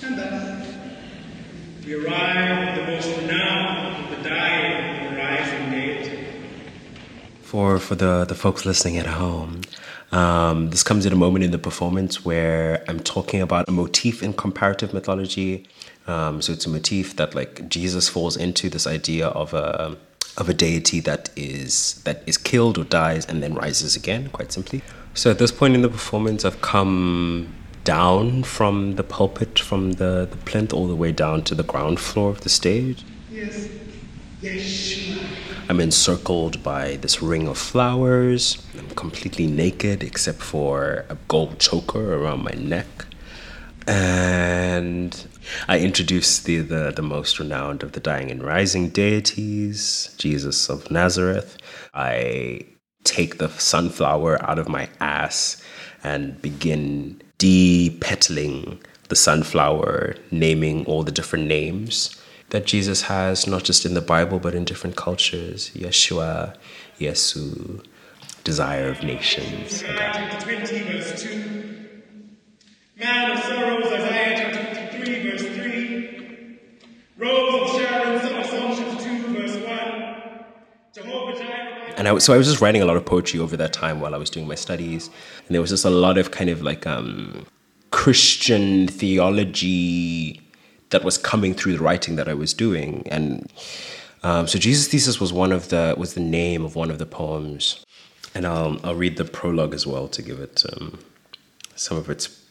And 0.03 0.17
thus, 0.17 0.67
we 1.85 1.95
arrive 1.95 2.37
at 2.37 2.75
the 2.75 2.91
most 2.91 3.17
renowned 3.17 4.05
of 4.05 4.23
the 4.23 4.29
dying 4.29 5.11
the 5.11 5.17
rising 5.17 5.71
gate. 5.71 6.23
For, 7.41 7.79
for 7.79 7.95
the, 7.95 8.25
the 8.25 8.35
folks 8.35 8.65
listening 8.65 8.97
at 8.97 9.05
home, 9.05 9.61
um, 10.11 10.69
this 10.69 10.83
comes 10.83 11.05
at 11.05 11.11
a 11.11 11.15
moment 11.15 11.43
in 11.43 11.51
the 11.51 11.57
performance 11.57 12.23
where 12.23 12.83
I'm 12.87 12.99
talking 12.99 13.41
about 13.41 13.67
a 13.67 13.71
motif 13.71 14.23
in 14.23 14.33
comparative 14.33 14.93
mythology 14.93 15.67
um, 16.07 16.41
so 16.41 16.53
it's 16.53 16.65
a 16.65 16.69
motif 16.69 17.15
that 17.17 17.35
like 17.35 17.67
Jesus 17.69 18.07
falls 18.09 18.37
into 18.37 18.69
this 18.69 18.87
idea 18.87 19.27
of 19.27 19.53
a 19.53 19.97
of 20.37 20.47
a 20.47 20.53
deity 20.53 20.99
that 21.01 21.29
is 21.35 22.01
that 22.03 22.23
is 22.25 22.37
killed 22.37 22.77
or 22.77 22.83
dies 22.83 23.25
and 23.25 23.43
then 23.43 23.53
rises 23.53 23.95
again, 23.95 24.29
quite 24.29 24.51
simply. 24.51 24.81
So 25.13 25.31
at 25.31 25.39
this 25.39 25.51
point 25.51 25.73
in 25.73 25.81
the 25.81 25.89
performance, 25.89 26.45
I've 26.45 26.61
come 26.61 27.53
down 27.83 28.43
from 28.43 28.95
the 28.95 29.03
pulpit, 29.03 29.57
from 29.57 29.93
the, 29.93 30.27
the 30.29 30.37
plinth, 30.37 30.73
all 30.73 30.87
the 30.87 30.95
way 30.95 31.11
down 31.11 31.41
to 31.43 31.55
the 31.55 31.63
ground 31.63 31.99
floor 31.99 32.29
of 32.29 32.41
the 32.41 32.49
stage. 32.49 33.03
Yes. 33.31 33.67
Yes. 34.41 35.19
I'm 35.69 35.79
encircled 35.79 36.61
by 36.63 36.97
this 36.97 37.21
ring 37.21 37.47
of 37.47 37.57
flowers. 37.57 38.63
I'm 38.77 38.89
completely 38.91 39.47
naked 39.47 40.03
except 40.03 40.39
for 40.39 41.05
a 41.09 41.17
gold 41.27 41.59
choker 41.59 42.13
around 42.13 42.43
my 42.43 42.51
neck 42.51 43.06
And 43.87 45.27
I 45.69 45.79
introduce 45.79 46.39
the, 46.39 46.59
the, 46.59 46.91
the 46.93 47.01
most 47.01 47.39
renowned 47.39 47.83
of 47.83 47.93
the 47.93 48.01
dying 48.01 48.29
and 48.29 48.43
rising 48.43 48.89
deities, 48.89 50.13
Jesus 50.17 50.69
of 50.69 50.91
Nazareth. 50.91 51.57
I 51.93 52.65
take 53.05 53.37
the 53.37 53.47
sunflower 53.47 54.43
out 54.43 54.59
of 54.59 54.67
my 54.67 54.89
ass 54.99 55.63
and 56.03 56.41
begin 56.41 57.21
de-petaling 57.37 58.81
the 59.07 59.15
sunflower, 59.15 60.15
naming 60.31 60.85
all 60.85 61.03
the 61.03 61.11
different 61.11 61.47
names 61.47 62.13
that 62.49 62.65
Jesus 62.65 63.03
has, 63.03 63.47
not 63.47 63.63
just 63.63 63.85
in 63.85 63.93
the 63.93 64.01
Bible, 64.01 64.39
but 64.39 64.53
in 64.53 64.65
different 64.65 64.97
cultures. 64.97 65.71
Yeshua, 65.73 66.57
Yesu, 66.99 67.85
desire 68.43 68.89
of 68.89 69.01
nations. 69.03 69.83
And 81.97 82.07
I, 82.07 82.17
so 82.19 82.33
I 82.33 82.37
was 82.37 82.47
just 82.47 82.61
writing 82.61 82.81
a 82.81 82.85
lot 82.85 82.95
of 82.95 83.05
poetry 83.05 83.39
over 83.39 83.57
that 83.57 83.73
time 83.73 83.99
while 83.99 84.13
I 84.13 84.17
was 84.17 84.29
doing 84.29 84.47
my 84.47 84.55
studies, 84.55 85.09
and 85.45 85.53
there 85.53 85.61
was 85.61 85.71
just 85.71 85.83
a 85.83 85.89
lot 85.89 86.17
of 86.17 86.31
kind 86.31 86.49
of 86.49 86.61
like 86.61 86.85
um, 86.87 87.45
Christian 87.91 88.87
theology 88.87 90.39
that 90.91 91.03
was 91.03 91.17
coming 91.17 91.53
through 91.53 91.73
the 91.73 91.83
writing 91.83 92.15
that 92.15 92.29
I 92.29 92.33
was 92.35 92.53
doing, 92.53 93.05
and 93.11 93.51
um, 94.23 94.47
so 94.47 94.59
Jesus 94.59 94.87
Thesis 94.87 95.19
was 95.19 95.33
one 95.33 95.51
of 95.51 95.69
the 95.69 95.95
was 95.97 96.13
the 96.13 96.21
name 96.21 96.63
of 96.63 96.75
one 96.75 96.91
of 96.91 96.99
the 96.99 97.05
poems, 97.05 97.83
and 98.35 98.45
I'll 98.45 98.79
I'll 98.83 98.95
read 98.95 99.17
the 99.17 99.25
prologue 99.25 99.73
as 99.73 99.87
well 99.87 100.07
to 100.07 100.21
give 100.21 100.39
it 100.39 100.63
um, 100.73 100.99
some 101.75 101.97
of 101.97 102.09
its 102.09 102.43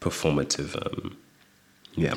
performative, 0.00 0.76
um, 0.84 1.16
yeah. 1.94 2.14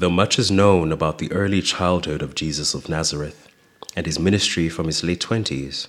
Though 0.00 0.08
much 0.08 0.38
is 0.38 0.50
known 0.50 0.92
about 0.92 1.18
the 1.18 1.30
early 1.30 1.60
childhood 1.60 2.22
of 2.22 2.34
Jesus 2.34 2.72
of 2.72 2.88
Nazareth 2.88 3.46
and 3.94 4.06
his 4.06 4.18
ministry 4.18 4.70
from 4.70 4.86
his 4.86 5.04
late 5.04 5.20
20s, 5.20 5.88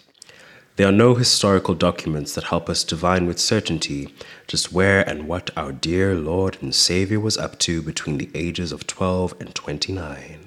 there 0.75 0.89
are 0.89 0.91
no 0.91 1.15
historical 1.15 1.75
documents 1.75 2.35
that 2.35 2.43
help 2.43 2.69
us 2.69 2.83
divine 2.83 3.25
with 3.25 3.39
certainty 3.39 4.13
just 4.47 4.73
where 4.73 4.99
and 5.07 5.29
what 5.29 5.49
our 5.55 5.71
dear 5.71 6.13
Lord 6.13 6.57
and 6.59 6.75
Savior 6.75 7.21
was 7.21 7.37
up 7.37 7.57
to 7.59 7.81
between 7.81 8.17
the 8.17 8.29
ages 8.35 8.73
of 8.73 8.85
12 8.85 9.33
and 9.39 9.55
29. 9.55 10.41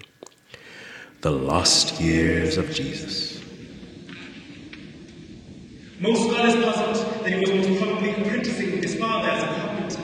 The 1.23 1.31
lost 1.31 1.99
years 2.03 2.59
of 2.59 2.71
Jesus. 2.71 3.41
Most 6.01 6.29
scholars 6.29 6.63
posit 6.63 7.23
that 7.23 7.33
he 7.33 7.39
was 7.39 7.67
most 7.67 7.83
probably 7.83 8.11
apprenticing 8.11 8.73
with 8.73 8.83
his 8.83 8.97
father 8.97 9.31
as 9.31 9.43
a 9.43 9.47
carpenter. 9.47 10.03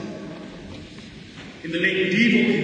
In 1.63 1.73
the 1.73 1.79
late 1.79 2.07
medieval 2.07 2.60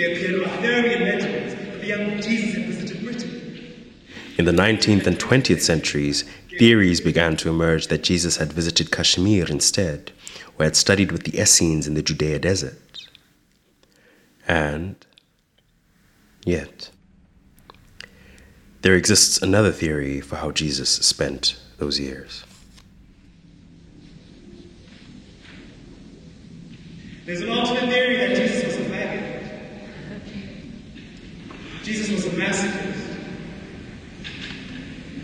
there 0.00 0.12
appeared 0.12 0.42
Arthurian 0.42 1.02
legends 1.02 1.54
that 1.54 1.80
the 1.80 1.86
young 1.86 2.20
Jesus 2.22 2.54
had 2.54 2.64
visited 2.64 3.04
Britain. 3.04 3.94
In 4.38 4.46
the 4.46 4.52
19th 4.52 5.06
and 5.06 5.18
20th 5.18 5.60
centuries, 5.60 6.24
theories 6.58 7.00
began 7.00 7.36
to 7.36 7.50
emerge 7.50 7.88
that 7.88 8.02
Jesus 8.02 8.38
had 8.38 8.52
visited 8.52 8.90
Kashmir 8.90 9.46
instead, 9.48 10.12
where 10.56 10.64
he 10.64 10.68
had 10.68 10.76
studied 10.76 11.12
with 11.12 11.24
the 11.24 11.38
Essenes 11.38 11.86
in 11.86 11.94
the 11.94 12.02
Judea 12.02 12.38
desert. 12.38 12.78
And 14.48 14.96
yet, 16.46 16.90
there 18.80 18.94
exists 18.94 19.42
another 19.42 19.70
theory 19.70 20.22
for 20.22 20.36
how 20.36 20.50
Jesus 20.50 20.88
spent 20.88 21.60
those 21.76 22.00
years. 22.00 22.44
There's 27.26 27.42
an 27.42 27.50
alternate 27.50 27.90
theory 27.90 28.16
that 28.16 28.34
Jesus 28.34 28.64
was 28.64 28.86
a 28.86 28.90
faggot. 28.90 29.30
Jesus 31.90 32.08
was 32.08 32.24
a 32.26 32.30
masochist. 32.30 33.18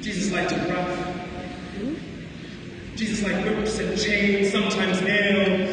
Jesus 0.00 0.32
liked 0.32 0.50
to 0.50 0.56
rough. 0.56 1.16
Jesus 2.96 3.22
liked 3.22 3.44
whips 3.46 3.78
and 3.78 3.96
chains, 3.96 4.50
sometimes 4.50 5.00
nails. 5.00 5.70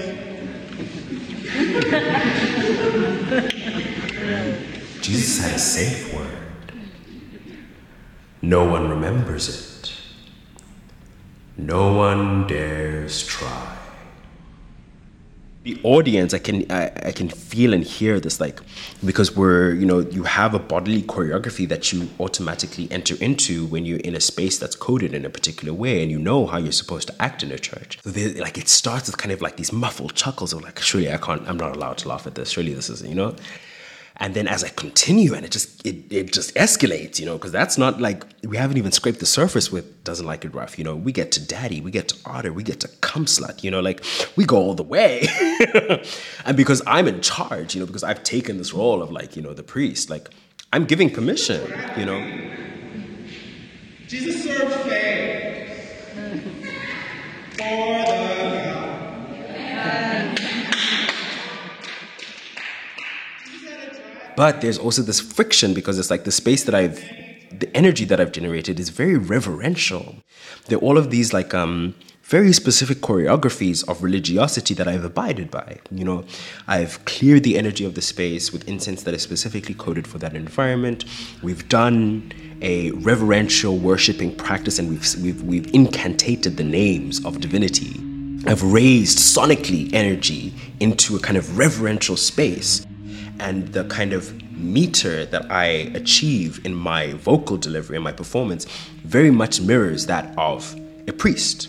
Jesus 5.01 5.43
had 5.43 5.55
a 5.55 5.59
safe 5.59 6.13
word. 6.13 6.27
No 8.43 8.63
one 8.65 8.87
remembers 8.87 9.49
it. 9.49 9.93
No 11.57 11.93
one 11.93 12.45
dares 12.45 13.25
try. 13.25 13.82
The 15.63 15.79
audience, 15.83 16.33
I 16.33 16.39
can 16.39 16.69
I, 16.69 16.91
I 17.05 17.11
can 17.13 17.29
feel 17.29 17.73
and 17.73 17.85
hear 17.85 18.19
this 18.19 18.41
like 18.41 18.59
because 19.03 19.33
we're 19.33 19.73
you 19.73 19.85
know 19.85 19.99
you 19.99 20.23
have 20.23 20.53
a 20.53 20.59
bodily 20.59 21.01
choreography 21.03 21.67
that 21.69 21.93
you 21.93 22.09
automatically 22.19 22.89
enter 22.91 23.15
into 23.21 23.65
when 23.67 23.85
you're 23.85 23.99
in 23.99 24.13
a 24.13 24.19
space 24.19 24.57
that's 24.57 24.75
coded 24.75 25.13
in 25.13 25.23
a 25.23 25.29
particular 25.29 25.73
way 25.73 26.01
and 26.01 26.11
you 26.11 26.19
know 26.19 26.45
how 26.47 26.57
you're 26.57 26.73
supposed 26.73 27.07
to 27.07 27.21
act 27.21 27.43
in 27.43 27.51
a 27.51 27.57
church. 27.57 27.97
So 28.03 28.09
like 28.41 28.57
it 28.57 28.67
starts 28.67 29.07
with 29.07 29.17
kind 29.17 29.31
of 29.31 29.41
like 29.41 29.55
these 29.55 29.71
muffled 29.71 30.15
chuckles 30.15 30.51
of 30.51 30.63
like 30.63 30.79
surely 30.79 31.09
I 31.09 31.17
can't 31.17 31.47
I'm 31.47 31.57
not 31.57 31.77
allowed 31.77 31.97
to 31.99 32.09
laugh 32.09 32.27
at 32.27 32.35
this. 32.35 32.49
Surely 32.49 32.73
this 32.73 32.89
is 32.89 33.01
you 33.01 33.15
know 33.15 33.33
and 34.23 34.33
then 34.35 34.47
as 34.47 34.63
I 34.63 34.69
continue 34.69 35.33
and 35.33 35.43
it 35.45 35.51
just 35.51 35.85
it, 35.85 36.09
it 36.09 36.31
just 36.31 36.55
escalates, 36.55 37.19
you 37.19 37.25
know, 37.25 37.33
because 37.33 37.51
that's 37.51 37.77
not 37.77 37.99
like 37.99 38.23
we 38.47 38.55
haven't 38.55 38.77
even 38.77 38.93
scraped 38.93 39.19
the 39.19 39.25
surface 39.25 39.69
with 39.69 40.01
doesn't 40.05 40.25
like 40.25 40.45
it 40.45 40.55
rough, 40.55 40.77
you 40.77 40.85
know. 40.85 40.95
We 40.95 41.11
get 41.11 41.33
to 41.33 41.45
daddy, 41.45 41.81
we 41.81 41.91
get 41.91 42.07
to 42.07 42.15
otter, 42.25 42.53
we 42.53 42.63
get 42.63 42.79
to 42.79 42.87
cum 43.01 43.25
slut, 43.25 43.65
you 43.65 43.69
know, 43.69 43.81
like 43.81 44.01
we 44.37 44.45
go 44.45 44.55
all 44.55 44.75
the 44.75 44.83
way. 44.83 45.27
and 46.45 46.55
because 46.55 46.81
I'm 46.87 47.05
in 47.09 47.19
charge, 47.19 47.75
you 47.75 47.81
know, 47.81 47.85
because 47.85 48.05
I've 48.05 48.23
taken 48.23 48.57
this 48.57 48.73
role 48.73 49.01
of 49.01 49.11
like, 49.11 49.35
you 49.35 49.41
know, 49.41 49.53
the 49.53 49.61
priest, 49.61 50.09
like 50.09 50.29
I'm 50.71 50.85
giving 50.85 51.09
permission, 51.09 51.61
you 51.97 52.05
know. 52.05 52.21
Jesus 54.07 54.41
served 54.41 54.71
fags 54.87 55.69
for 57.57 58.03
the 58.05 58.83
But 64.35 64.61
there's 64.61 64.77
also 64.77 65.01
this 65.01 65.19
friction 65.19 65.73
because 65.73 65.99
it's 65.99 66.09
like 66.09 66.23
the 66.23 66.31
space 66.31 66.63
that 66.63 66.75
I've, 66.75 66.97
the 67.51 67.69
energy 67.75 68.05
that 68.05 68.19
I've 68.19 68.31
generated 68.31 68.79
is 68.79 68.89
very 68.89 69.17
reverential. 69.17 70.17
There 70.67 70.77
are 70.77 70.81
all 70.81 70.97
of 70.97 71.11
these 71.11 71.33
like 71.33 71.53
um, 71.53 71.95
very 72.23 72.53
specific 72.53 72.99
choreographies 72.99 73.87
of 73.87 74.01
religiosity 74.01 74.73
that 74.73 74.87
I've 74.87 75.03
abided 75.03 75.51
by. 75.51 75.79
You 75.91 76.05
know, 76.05 76.25
I've 76.67 77.03
cleared 77.05 77.43
the 77.43 77.57
energy 77.57 77.85
of 77.85 77.95
the 77.95 78.01
space 78.01 78.51
with 78.51 78.67
incense 78.67 79.03
that 79.03 79.13
is 79.13 79.21
specifically 79.21 79.75
coded 79.75 80.07
for 80.07 80.17
that 80.19 80.35
environment. 80.35 81.05
We've 81.43 81.67
done 81.69 82.31
a 82.61 82.91
reverential 82.91 83.77
worshiping 83.77 84.35
practice 84.35 84.79
and 84.79 84.89
we've, 84.89 85.15
we've, 85.21 85.43
we've 85.43 85.65
incantated 85.67 86.55
the 86.55 86.63
names 86.63 87.23
of 87.25 87.41
divinity. 87.41 87.99
I've 88.47 88.63
raised 88.63 89.19
sonically 89.19 89.93
energy 89.93 90.53
into 90.79 91.15
a 91.15 91.19
kind 91.19 91.37
of 91.37 91.57
reverential 91.57 92.17
space 92.17 92.85
and 93.43 93.67
the 93.73 93.83
kind 93.85 94.13
of 94.13 94.23
meter 94.57 95.25
that 95.25 95.51
I 95.51 95.65
achieve 95.93 96.65
in 96.65 96.73
my 96.73 97.13
vocal 97.13 97.57
delivery 97.57 97.97
and 97.97 98.03
my 98.03 98.13
performance 98.13 98.65
very 99.03 99.31
much 99.31 99.59
mirrors 99.59 100.05
that 100.07 100.33
of 100.37 100.75
a 101.07 101.11
priest. 101.11 101.67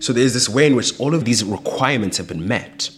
So 0.00 0.12
there's 0.12 0.34
this 0.34 0.48
way 0.48 0.66
in 0.66 0.74
which 0.74 0.98
all 0.98 1.14
of 1.14 1.24
these 1.24 1.44
requirements 1.44 2.18
have 2.18 2.26
been 2.26 2.46
met. 2.46 2.90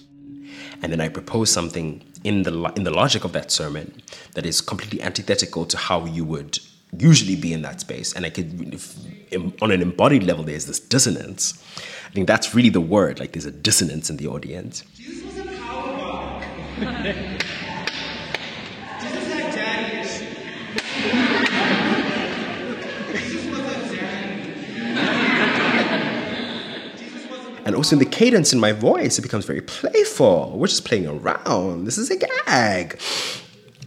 And 0.82 0.90
then 0.90 1.00
I 1.00 1.08
propose 1.08 1.50
something 1.50 2.02
in 2.24 2.42
the, 2.42 2.72
in 2.74 2.84
the 2.84 2.90
logic 2.90 3.24
of 3.24 3.32
that 3.32 3.52
sermon 3.52 4.02
that 4.32 4.46
is 4.46 4.60
completely 4.60 5.02
antithetical 5.02 5.66
to 5.66 5.76
how 5.76 6.06
you 6.06 6.24
would 6.24 6.58
usually 6.98 7.36
be 7.36 7.52
in 7.52 7.62
that 7.62 7.80
space. 7.80 8.14
And 8.14 8.24
I 8.24 8.30
could, 8.30 8.74
if, 8.74 8.96
im- 9.30 9.52
on 9.60 9.70
an 9.70 9.82
embodied 9.82 10.22
level, 10.22 10.42
there's 10.42 10.66
this 10.66 10.80
dissonance. 10.80 11.62
I 12.08 12.12
think 12.12 12.26
that's 12.26 12.54
really 12.54 12.70
the 12.70 12.80
word, 12.80 13.20
like 13.20 13.32
there's 13.32 13.44
a 13.44 13.50
dissonance 13.50 14.08
in 14.08 14.16
the 14.16 14.26
audience. 14.26 14.82
Jesus 14.96 15.22
was 15.24 15.38
a 15.38 15.44
power 15.44 15.96
bug. 15.96 16.42
Jesus 19.00 19.32
had 19.32 19.54
daddy 19.54 19.98
issues. 20.00 20.28
Jesus 23.22 23.46
was 23.50 23.60
a 23.60 23.96
daddy. 23.96 24.52
Jesus 26.98 27.24
was 27.30 27.46
a 27.46 27.50
And 27.66 27.74
also 27.74 27.96
in 27.96 27.98
the 27.98 28.06
cadence 28.06 28.52
in 28.52 28.60
my 28.60 28.70
voice, 28.70 29.18
it 29.18 29.22
becomes 29.22 29.44
very 29.44 29.60
playful. 29.60 30.52
We're 30.56 30.68
just 30.68 30.84
playing 30.84 31.08
around. 31.08 31.84
This 31.84 31.98
is 31.98 32.10
a 32.10 32.16
gag. 32.16 32.98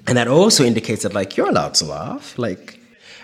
And 0.05 0.17
that 0.17 0.27
also 0.27 0.65
indicates 0.65 1.03
that 1.03 1.13
like 1.13 1.37
you're 1.37 1.49
allowed 1.49 1.75
to 1.75 1.85
laugh. 1.85 2.37
Like 2.37 2.79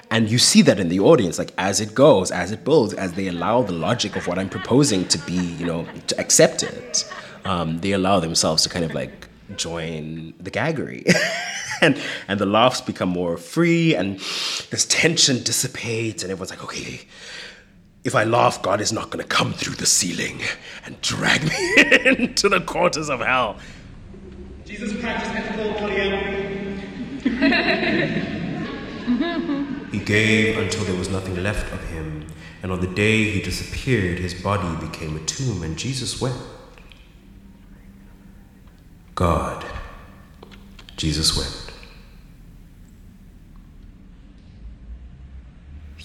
and 0.09 0.29
you 0.29 0.37
see 0.37 0.61
that 0.61 0.79
in 0.79 0.87
the 0.87 1.01
audience, 1.01 1.37
like 1.37 1.51
as 1.57 1.81
it 1.81 1.93
goes, 1.93 2.31
as 2.31 2.51
it 2.51 2.63
builds, 2.63 2.93
as 2.93 3.13
they 3.13 3.27
allow 3.27 3.63
the 3.63 3.73
logic 3.73 4.15
of 4.15 4.27
what 4.27 4.39
I'm 4.39 4.49
proposing 4.49 5.05
to 5.09 5.17
be, 5.19 5.33
you 5.33 5.65
know, 5.65 5.85
to 6.07 6.19
accept 6.19 6.63
it, 6.63 7.11
um, 7.43 7.79
they 7.79 7.91
allow 7.91 8.21
themselves 8.21 8.63
to 8.63 8.69
kind 8.69 8.85
of 8.85 8.93
like 8.93 9.27
join 9.57 10.33
the 10.39 10.51
gaggery. 10.51 11.03
and 11.81 11.99
and 12.29 12.39
the 12.39 12.45
laughs 12.45 12.79
become 12.79 13.09
more 13.09 13.35
free 13.35 13.93
and 13.93 14.19
this 14.71 14.85
tension 14.85 15.43
dissipates 15.43 16.23
and 16.23 16.31
everyone's 16.31 16.51
like, 16.51 16.63
okay, 16.63 17.01
if 18.05 18.15
I 18.15 18.23
laugh, 18.23 18.61
God 18.61 18.79
is 18.79 18.93
not 18.93 19.09
going 19.09 19.21
to 19.21 19.27
come 19.27 19.51
through 19.51 19.75
the 19.75 19.85
ceiling 19.85 20.39
and 20.85 21.01
drag 21.01 21.43
me 21.43 21.73
into 22.05 22.47
the 22.47 22.61
quarters 22.61 23.09
of 23.09 23.19
hell. 23.19 23.57
Jesus 24.63 24.93
practiced 25.01 25.33
ethical 25.35 25.73
polyamory. 25.73 26.71
He 29.91 29.99
gave 29.99 30.57
until 30.57 30.83
there 30.83 30.95
was 30.95 31.09
nothing 31.09 31.41
left 31.41 31.71
of 31.71 31.81
him, 31.89 32.27
and 32.61 32.71
on 32.71 32.81
the 32.81 32.87
day 32.87 33.29
he 33.29 33.41
disappeared, 33.41 34.19
his 34.19 34.33
body 34.33 34.75
became 34.85 35.15
a 35.15 35.19
tomb, 35.21 35.63
and 35.63 35.77
Jesus 35.77 36.19
wept. 36.19 36.37
God, 39.13 39.63
Jesus 40.97 41.37
wept. 41.37 41.64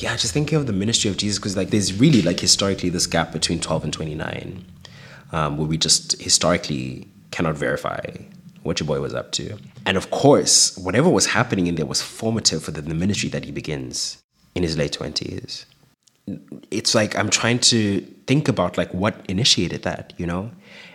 Yeah, 0.00 0.16
just 0.16 0.32
thinking 0.32 0.56
of 0.56 0.66
the 0.66 0.72
ministry 0.72 1.10
of 1.10 1.16
Jesus, 1.16 1.38
because 1.38 1.56
like 1.56 1.70
there's 1.70 1.92
really 1.92 2.22
like 2.22 2.40
historically 2.40 2.88
this 2.88 3.06
gap 3.06 3.32
between 3.32 3.60
12 3.60 3.84
and 3.84 3.92
29, 3.92 4.64
um, 5.32 5.58
where 5.58 5.66
we 5.66 5.76
just 5.76 6.20
historically 6.20 7.06
cannot 7.30 7.56
verify 7.56 8.00
what 8.62 8.80
your 8.80 8.86
boy 8.86 9.00
was 9.00 9.14
up 9.14 9.32
to. 9.32 9.56
And 9.86 9.96
of 9.96 10.10
course, 10.10 10.76
whatever 10.76 11.08
was 11.08 11.26
happening 11.26 11.66
in 11.66 11.76
there 11.76 11.86
was 11.86 12.02
formative 12.02 12.62
for 12.62 12.70
the, 12.70 12.82
the 12.82 12.94
ministry 12.94 13.28
that 13.30 13.44
he 13.44 13.52
begins 13.52 14.22
in 14.54 14.62
his 14.62 14.76
late 14.76 14.92
20s. 14.92 15.64
It's 16.70 16.94
like 16.94 17.16
I'm 17.16 17.30
trying 17.30 17.58
to 17.60 18.00
think 18.26 18.48
about 18.48 18.78
like 18.78 18.92
what 18.92 19.24
initiated 19.28 19.82
that, 19.82 20.12
you 20.16 20.26
know? 20.26 20.50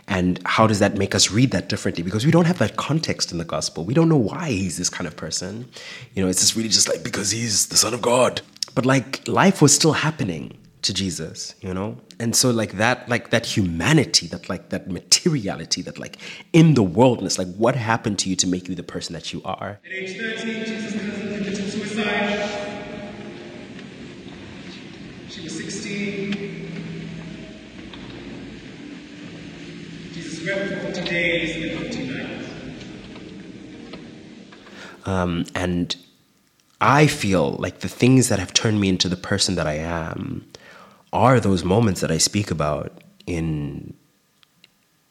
And 0.08 0.40
how 0.46 0.68
does 0.68 0.80
that 0.80 0.98
make 0.98 1.16
us 1.16 1.32
read 1.32 1.52
that 1.52 1.68
differently? 1.68 2.04
Because 2.04 2.26
we 2.26 2.32
don't 2.32 2.46
have 2.46 2.60
that 2.60 2.76
context 2.78 3.32
in 3.32 3.40
the 3.40 3.44
gospel. 3.44 3.84
We 3.84 3.96
don't 3.96 4.08
know 4.08 4.18
why 4.18 4.50
he's 4.50 4.78
this 4.78 4.90
kind 4.90 5.08
of 5.08 5.18
person. 5.18 5.68
You 6.14 6.24
know, 6.24 6.30
it's 6.30 6.42
just 6.42 6.56
really 6.56 6.70
just 6.70 6.88
like 6.88 7.04
because 7.04 7.32
he's 7.32 7.68
the 7.68 7.78
son 7.78 7.94
of 7.94 8.04
God. 8.04 8.42
But 8.76 8.86
like 8.86 9.26
life 9.28 9.62
was 9.62 9.74
still 9.74 9.94
happening 9.94 10.58
to 10.82 10.94
Jesus, 10.94 11.56
you 11.62 11.74
know? 11.74 11.98
And 12.20 12.36
so 12.36 12.52
like 12.52 12.74
that 12.74 13.08
like 13.10 13.30
that 13.30 13.46
humanity, 13.46 14.28
that 14.28 14.50
like 14.50 14.70
that 14.70 14.92
materiality, 14.92 15.82
that 15.82 15.98
like 15.98 16.18
in 16.52 16.74
the 16.74 16.84
worldness, 16.84 17.38
like 17.38 17.48
what 17.56 17.76
happened 17.76 18.20
to 18.20 18.30
you 18.30 18.36
to 18.36 18.48
make 18.48 18.68
you 18.68 18.76
the 18.76 18.84
person 18.84 19.14
that 19.14 19.34
you 19.34 19.42
are? 19.46 19.80
At 19.86 19.92
age 19.92 20.18
13, 20.18 20.66
Jesus' 20.66 20.94
committed 20.94 21.56
suicide. 21.72 22.50
She 25.30 25.44
was 25.44 25.58
16. 25.58 26.34
Jesus 30.14 30.46
wept 30.46 30.70
for 30.70 30.94
40 30.94 31.10
days 31.10 31.72
and 31.72 31.82
40 31.82 32.08
nights. 32.08 32.50
Um, 35.06 35.46
and 35.56 35.96
I 36.86 37.08
feel 37.08 37.54
like 37.54 37.80
the 37.80 37.90
things 37.90 38.30
that 38.30 38.38
have 38.38 38.54
turned 38.54 38.80
me 38.80 38.90
into 38.90 39.10
the 39.10 39.16
person 39.16 39.56
that 39.56 39.66
I 39.66 39.74
am 39.74 40.46
are 41.12 41.40
those 41.40 41.64
moments 41.64 42.02
that 42.02 42.12
I 42.12 42.20
speak 42.20 42.52
about 42.52 43.02
in 43.26 43.96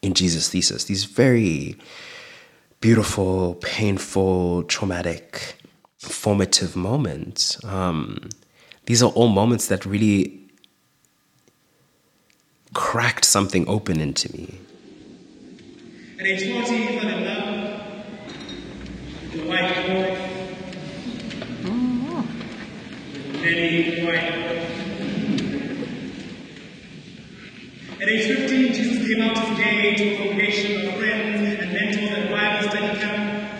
in 0.00 0.14
Jesus' 0.14 0.48
thesis. 0.48 0.84
These 0.84 1.04
very 1.04 1.76
beautiful, 2.80 3.56
painful, 3.56 4.62
traumatic, 4.64 5.56
formative 5.98 6.76
moments. 6.76 7.62
Um, 7.64 8.28
these 8.86 9.02
are 9.02 9.10
all 9.10 9.28
moments 9.28 9.66
that 9.66 9.84
really 9.84 10.40
cracked 12.72 13.24
something 13.24 13.66
open 13.66 14.00
into 14.00 14.30
me. 14.32 14.60
At 16.20 16.26
age 16.26 16.52
40, 16.52 16.76
he 16.76 16.98
fell 17.00 17.08
in 17.08 17.24
love 17.24 17.80
with 19.32 19.42
a 19.42 19.48
white 19.48 19.86
boy. 19.88 20.34
At 23.44 23.50
age 28.08 28.26
15, 28.26 28.72
Jesus 28.72 29.06
came 29.06 29.20
out 29.20 29.36
as 29.36 29.58
gay 29.58 29.94
to 29.96 30.14
a 30.14 30.16
congregation 30.16 30.88
of 30.88 30.94
friends 30.94 31.60
and 31.60 31.72
mentors 31.72 32.10
at 32.10 32.30
Bible 32.30 32.70
study 32.70 32.98
camp. 33.00 33.50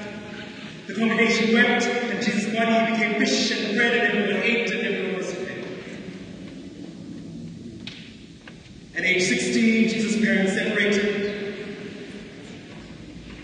The 0.87 0.95
congregation 0.95 1.53
wept, 1.53 1.85
and 1.85 2.23
Jesus' 2.25 2.47
body 2.55 2.93
became 2.93 3.19
fish 3.21 3.51
and 3.51 3.77
bread, 3.77 3.93
and 3.93 4.05
everyone 4.23 4.43
ate 4.43 4.71
and 4.71 4.87
everyone 4.87 5.17
was 5.19 5.35
fed. 5.35 5.67
At 8.97 9.05
age 9.05 9.23
16, 9.23 9.89
Jesus' 9.91 10.25
parents 10.25 10.53
separated, 10.55 11.09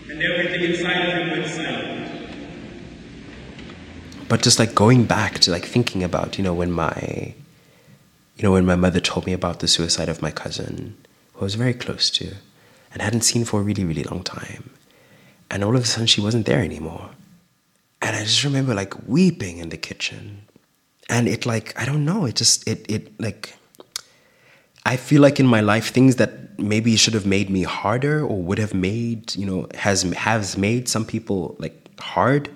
and 0.09 0.23
everything 0.23 0.63
inside 0.71 1.07
of 1.07 1.13
him 1.13 1.29
went 1.29 1.45
silent. 1.51 2.01
But 4.31 4.41
just 4.41 4.59
like 4.59 4.73
going 4.73 5.03
back 5.03 5.39
to 5.39 5.51
like 5.51 5.65
thinking 5.65 6.05
about 6.05 6.37
you 6.37 6.43
know 6.45 6.53
when 6.53 6.71
my 6.71 7.33
you 8.37 8.43
know 8.43 8.53
when 8.53 8.65
my 8.65 8.77
mother 8.77 9.01
told 9.01 9.25
me 9.25 9.33
about 9.33 9.59
the 9.59 9.67
suicide 9.67 10.07
of 10.07 10.21
my 10.21 10.31
cousin 10.31 10.95
who 11.33 11.41
I 11.41 11.43
was 11.43 11.55
very 11.55 11.73
close 11.73 12.09
to 12.11 12.35
and 12.93 13.01
hadn't 13.01 13.25
seen 13.31 13.43
for 13.43 13.59
a 13.59 13.63
really 13.63 13.83
really 13.83 14.05
long 14.05 14.23
time 14.23 14.69
and 15.49 15.65
all 15.65 15.75
of 15.75 15.83
a 15.83 15.85
sudden 15.85 16.07
she 16.07 16.21
wasn't 16.21 16.45
there 16.45 16.61
anymore. 16.61 17.09
And 18.01 18.15
I 18.15 18.21
just 18.23 18.45
remember 18.45 18.73
like 18.73 18.93
weeping 19.05 19.57
in 19.57 19.67
the 19.67 19.75
kitchen. 19.75 20.43
And 21.09 21.27
it 21.27 21.45
like 21.45 21.77
I 21.77 21.83
don't 21.83 22.05
know 22.05 22.23
it 22.23 22.35
just 22.35 22.65
it 22.65 22.89
it 22.89 23.19
like 23.19 23.53
I 24.85 24.95
feel 24.95 25.21
like 25.21 25.41
in 25.41 25.45
my 25.45 25.59
life 25.59 25.89
things 25.89 26.15
that 26.15 26.57
maybe 26.57 26.95
should 26.95 27.15
have 27.15 27.25
made 27.25 27.49
me 27.49 27.63
harder 27.63 28.23
or 28.25 28.41
would 28.41 28.59
have 28.59 28.73
made 28.73 29.35
you 29.35 29.45
know 29.45 29.67
has 29.73 30.03
has 30.29 30.57
made 30.57 30.87
some 30.87 31.05
people 31.05 31.57
like 31.59 31.75
hard 31.99 32.49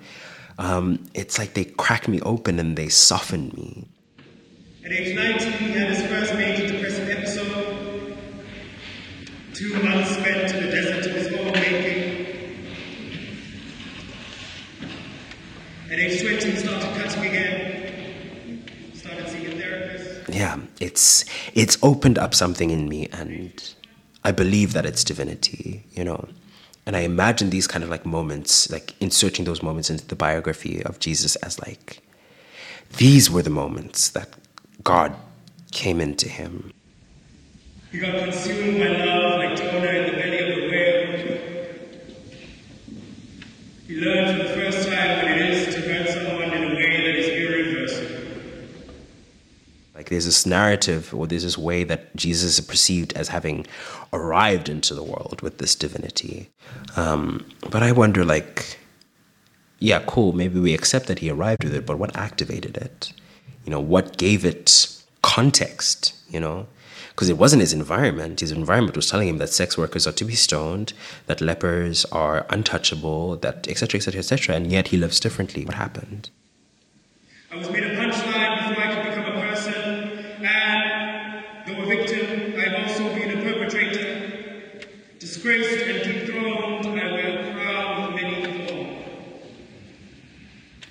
um, 0.58 1.04
it's 1.14 1.38
like 1.38 1.54
they 1.54 1.66
cracked 1.66 2.08
me 2.08 2.22
open 2.22 2.60
and 2.60 2.78
they 2.78 2.88
softened 2.90 3.54
me 3.54 3.88
At 4.86 4.92
age 4.92 5.16
19, 5.16 5.52
he 5.54 5.72
had 5.72 5.90
his 5.90 6.06
first 6.08 6.34
major 6.36 6.68
depressive 6.68 7.10
episode. 7.10 8.18
Two 9.54 9.74
months 9.84 10.12
spent 10.12 10.54
in 10.54 10.64
the 10.66 10.70
desert 10.72 11.06
of 11.08 11.12
his 11.16 11.28
own 11.34 11.52
making. 11.54 12.06
At 15.92 16.00
age 16.00 16.22
20, 16.22 16.52
he 16.52 16.58
started 16.58 16.96
cutting 17.02 17.26
again. 17.26 18.64
Started 18.94 19.28
seeing 19.30 19.48
a 19.48 19.56
therapist. 19.56 20.30
yeah 20.30 20.58
it's 20.80 21.24
it's 21.54 21.78
opened 21.84 22.18
up 22.18 22.34
something 22.34 22.70
in 22.72 22.90
me 22.90 23.08
and 23.14 23.74
i 24.24 24.32
believe 24.32 24.74
that 24.74 24.86
it's 24.86 25.04
divinity 25.04 25.84
you 25.94 26.04
know 26.04 26.28
and 26.86 26.96
i 26.96 27.02
imagine 27.02 27.50
these 27.50 27.68
kind 27.68 27.84
of 27.84 27.90
like 27.90 28.06
moments 28.06 28.70
like 28.72 28.94
inserting 29.00 29.46
those 29.46 29.62
moments 29.64 29.90
into 29.90 30.06
the 30.08 30.16
biography 30.16 30.84
of 30.84 31.00
jesus 31.00 31.36
as 31.38 31.60
like 31.60 32.02
these 32.98 33.30
were 33.30 33.42
the 33.42 33.50
moments 33.50 34.10
that 34.10 34.30
god 34.84 35.16
came 35.72 36.00
into 36.02 36.28
him 36.30 36.72
He 37.92 38.00
got 38.00 38.16
consumed 38.20 38.78
by 38.80 38.90
love 39.06 39.40
like 39.40 39.56
Jonah 39.56 39.92
in 40.00 40.04
the 40.08 40.16
belly 40.20 40.40
of 40.44 40.48
the 40.56 40.64
whale. 40.72 41.02
He 43.88 43.94
learned 44.04 44.15
like 50.06 50.12
there's 50.12 50.26
this 50.26 50.46
narrative 50.46 51.12
or 51.16 51.26
there's 51.26 51.42
this 51.42 51.58
way 51.58 51.84
that 51.84 52.16
jesus 52.16 52.60
is 52.60 52.66
perceived 52.66 53.12
as 53.14 53.30
having 53.30 53.66
arrived 54.14 54.70
into 54.70 54.94
the 54.94 55.04
world 55.04 55.42
with 55.42 55.58
this 55.58 55.74
divinity. 55.74 56.52
Um, 56.96 57.44
but 57.72 57.82
i 57.82 57.92
wonder 57.92 58.24
like 58.24 58.78
yeah 59.80 60.04
cool 60.06 60.32
maybe 60.32 60.60
we 60.60 60.76
accept 60.76 61.08
that 61.08 61.20
he 61.20 61.30
arrived 61.32 61.64
with 61.64 61.74
it 61.74 61.88
but 61.88 61.98
what 61.98 62.16
activated 62.16 62.78
it? 62.78 63.14
You 63.66 63.72
know 63.72 63.80
what 63.80 64.18
gave 64.18 64.46
it 64.46 64.68
context 65.24 66.14
you 66.30 66.40
know? 66.40 66.68
Because 67.10 67.30
it 67.30 67.38
wasn't 67.38 67.62
his 67.62 67.72
environment. 67.72 68.42
His 68.42 68.52
environment 68.52 68.98
was 68.98 69.10
telling 69.10 69.30
him 69.30 69.38
that 69.38 69.48
sex 69.48 69.78
workers 69.78 70.06
are 70.06 70.12
to 70.12 70.26
be 70.26 70.36
stoned 70.36 70.94
that 71.26 71.40
lepers 71.42 72.06
are 72.12 72.46
untouchable 72.50 73.38
that 73.38 73.68
etc 73.68 73.98
etc 73.98 74.20
etc 74.20 74.56
and 74.56 74.72
yet 74.72 74.90
he 74.90 74.98
lives 74.98 75.20
differently. 75.20 75.66
What 75.66 75.76
happened? 75.76 76.30
I 77.52 77.56
was 77.58 77.72
made 77.72 77.84
a 77.84 77.96
punchline 77.96 78.35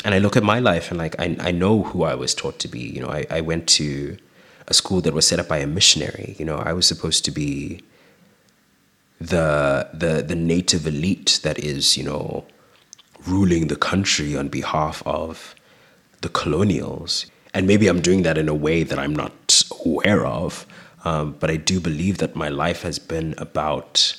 and 0.05 0.15
I 0.15 0.19
look 0.19 0.37
at 0.37 0.43
my 0.43 0.59
life 0.61 0.91
and 0.91 0.99
like 0.99 1.19
I, 1.19 1.37
I 1.41 1.51
know 1.51 1.83
who 1.83 2.05
I 2.05 2.15
was 2.15 2.35
taught 2.35 2.59
to 2.61 2.69
be. 2.69 2.81
You 2.81 3.01
know, 3.01 3.09
I, 3.09 3.27
I 3.31 3.41
went 3.41 3.67
to 3.81 4.19
a 4.69 4.75
school 4.75 5.01
that 5.01 5.15
was 5.15 5.27
set 5.27 5.41
up 5.41 5.49
by 5.49 5.59
a 5.59 5.67
missionary. 5.67 6.37
You 6.39 6.45
know, 6.45 6.59
I 6.59 6.75
was 6.75 6.87
supposed 6.87 7.25
to 7.25 7.31
be 7.31 7.83
the 9.19 9.89
the 9.95 10.23
the 10.23 10.35
native 10.35 10.87
elite 10.87 11.41
that 11.43 11.59
is, 11.59 11.97
you 11.97 12.05
know, 12.05 12.45
ruling 13.27 13.69
the 13.69 13.77
country 13.77 14.37
on 14.37 14.49
behalf 14.49 15.03
of 15.07 15.55
the 16.21 16.29
colonials. 16.29 17.27
And 17.55 17.67
maybe 17.67 17.87
I'm 17.87 18.01
doing 18.01 18.23
that 18.23 18.37
in 18.37 18.49
a 18.49 18.55
way 18.55 18.83
that 18.83 18.99
I'm 18.99 19.17
not 19.17 19.63
aware 19.85 20.27
of. 20.27 20.67
Um, 21.05 21.37
but 21.39 21.51
I 21.51 21.57
do 21.57 21.81
believe 21.81 22.19
that 22.19 22.35
my 22.35 22.49
life 22.49 22.83
has 22.83 22.99
been 22.99 23.35
about 23.39 24.17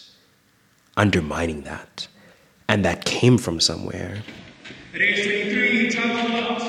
undermining 0.95 1.63
that. 1.63 2.07
And 2.67 2.85
that 2.85 3.05
came 3.05 3.37
from 3.37 3.59
somewhere. 3.59 4.23
Didn't 5.89 6.11
a 6.11 6.41
lot. 6.41 6.61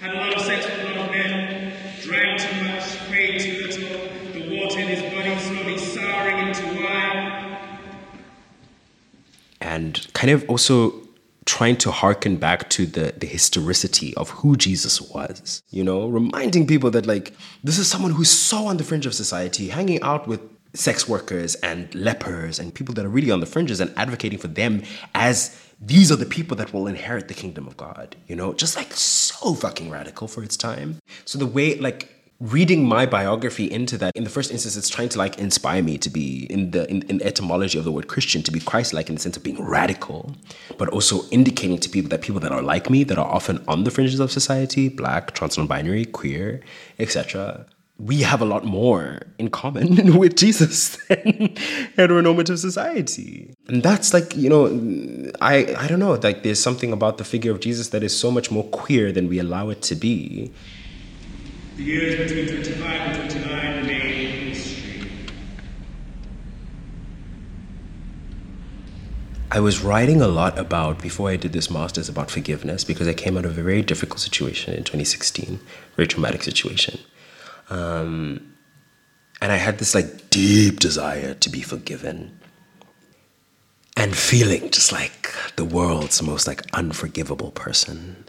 Had 0.00 0.14
a 0.14 0.18
lot 0.18 0.34
of 0.34 0.42
sex 0.42 0.66
with 0.66 0.80
a 0.80 0.98
lot 0.98 1.06
of 1.06 1.10
men. 1.12 1.72
Drank 2.02 2.40
too 2.40 2.62
much, 2.64 2.98
paid 3.10 3.40
too 3.40 3.66
little. 3.66 4.32
The 4.32 4.60
water 4.60 4.80
in 4.80 4.88
his 4.88 5.02
body 5.02 5.34
slowly 5.38 5.78
souring 5.78 6.48
into 6.48 6.84
wine. 6.84 7.58
And 9.62 10.06
kind 10.12 10.30
of 10.30 10.48
also 10.48 11.06
trying 11.46 11.76
to 11.76 11.90
hearken 11.90 12.36
back 12.36 12.68
to 12.70 12.84
the, 12.84 13.14
the 13.16 13.26
historicity 13.26 14.14
of 14.16 14.28
who 14.28 14.56
Jesus 14.56 15.00
was, 15.00 15.62
you 15.70 15.82
know, 15.82 16.06
reminding 16.06 16.66
people 16.66 16.90
that, 16.90 17.06
like, 17.06 17.32
this 17.64 17.78
is 17.78 17.88
someone 17.88 18.12
who's 18.12 18.30
so 18.30 18.66
on 18.66 18.76
the 18.76 18.84
fringe 18.84 19.06
of 19.06 19.14
society, 19.14 19.68
hanging 19.68 20.02
out 20.02 20.26
with 20.28 20.40
sex 20.74 21.08
workers 21.08 21.54
and 21.56 21.94
lepers 21.94 22.58
and 22.58 22.74
people 22.74 22.94
that 22.94 23.06
are 23.06 23.08
really 23.08 23.30
on 23.30 23.40
the 23.40 23.46
fringes 23.46 23.80
and 23.80 23.92
advocating 23.96 24.38
for 24.38 24.48
them 24.48 24.82
as 25.14 25.58
these 25.80 26.10
are 26.10 26.16
the 26.16 26.26
people 26.26 26.56
that 26.56 26.72
will 26.72 26.86
inherit 26.86 27.28
the 27.28 27.34
kingdom 27.34 27.66
of 27.66 27.76
God, 27.76 28.16
you 28.26 28.36
know, 28.36 28.54
just 28.54 28.76
like 28.76 28.92
so 28.94 29.54
fucking 29.54 29.90
radical 29.90 30.26
for 30.26 30.42
its 30.42 30.56
time. 30.56 30.96
So 31.24 31.38
the 31.38 31.46
way, 31.46 31.76
like, 31.76 32.16
reading 32.40 32.84
my 32.84 33.06
biography 33.06 33.70
into 33.70 33.96
that 33.96 34.12
in 34.14 34.22
the 34.22 34.28
first 34.28 34.50
instance 34.50 34.76
it's 34.76 34.90
trying 34.90 35.08
to 35.08 35.16
like 35.16 35.38
inspire 35.38 35.82
me 35.82 35.96
to 35.96 36.10
be 36.10 36.46
in 36.50 36.70
the 36.72 36.88
in, 36.90 37.00
in 37.04 37.22
etymology 37.22 37.78
of 37.78 37.84
the 37.84 37.90
word 37.90 38.08
christian 38.08 38.42
to 38.42 38.50
be 38.50 38.60
christ-like 38.60 39.08
in 39.08 39.14
the 39.14 39.20
sense 39.20 39.38
of 39.38 39.42
being 39.42 39.58
radical 39.64 40.34
but 40.76 40.86
also 40.90 41.22
indicating 41.30 41.78
to 41.78 41.88
people 41.88 42.10
that 42.10 42.20
people 42.20 42.38
that 42.38 42.52
are 42.52 42.60
like 42.60 42.90
me 42.90 43.04
that 43.04 43.16
are 43.16 43.26
often 43.26 43.64
on 43.66 43.84
the 43.84 43.90
fringes 43.90 44.20
of 44.20 44.30
society 44.30 44.90
black 44.90 45.32
trans 45.32 45.56
non-binary 45.56 46.04
queer 46.04 46.60
etc 46.98 47.64
we 47.98 48.20
have 48.20 48.42
a 48.42 48.44
lot 48.44 48.64
more 48.64 49.20
in 49.38 49.48
common 49.48 50.18
with 50.18 50.36
Jesus 50.36 50.96
than 51.08 51.22
heteronormative 51.96 52.58
society. 52.58 53.54
And 53.68 53.82
that's 53.82 54.12
like, 54.12 54.36
you 54.36 54.50
know, 54.50 54.66
I 55.40 55.74
I 55.78 55.86
don't 55.88 55.98
know, 55.98 56.12
like 56.12 56.42
there's 56.42 56.60
something 56.60 56.92
about 56.92 57.16
the 57.18 57.24
figure 57.24 57.52
of 57.52 57.60
Jesus 57.60 57.88
that 57.88 58.02
is 58.02 58.16
so 58.16 58.30
much 58.30 58.50
more 58.50 58.64
queer 58.64 59.12
than 59.12 59.28
we 59.28 59.38
allow 59.38 59.70
it 59.70 59.80
to 59.82 59.94
be. 59.94 60.52
The 61.76 61.82
years 61.82 62.16
between 62.16 62.46
25 62.64 62.84
and 62.84 63.30
29 63.30 63.76
remain 63.76 64.48
history. 64.48 65.10
I 69.50 69.60
was 69.60 69.82
writing 69.82 70.20
a 70.20 70.28
lot 70.28 70.58
about, 70.58 71.00
before 71.00 71.30
I 71.30 71.36
did 71.36 71.52
this 71.52 71.70
master's, 71.70 72.08
about 72.08 72.30
forgiveness 72.30 72.84
because 72.84 73.08
I 73.08 73.14
came 73.14 73.38
out 73.38 73.44
of 73.44 73.56
a 73.56 73.62
very 73.62 73.82
difficult 73.82 74.20
situation 74.20 74.74
in 74.74 74.84
2016, 74.84 75.60
very 75.96 76.06
traumatic 76.06 76.42
situation. 76.42 76.98
Um, 77.70 78.54
and 79.40 79.52
I 79.52 79.56
had 79.56 79.78
this 79.78 79.94
like 79.94 80.30
deep 80.30 80.80
desire 80.80 81.34
to 81.34 81.50
be 81.50 81.62
forgiven 81.62 82.38
and 83.96 84.16
feeling 84.16 84.70
just 84.70 84.92
like 84.92 85.32
the 85.56 85.64
world's 85.64 86.22
most 86.22 86.46
like 86.46 86.62
unforgivable 86.72 87.50
person. 87.50 88.24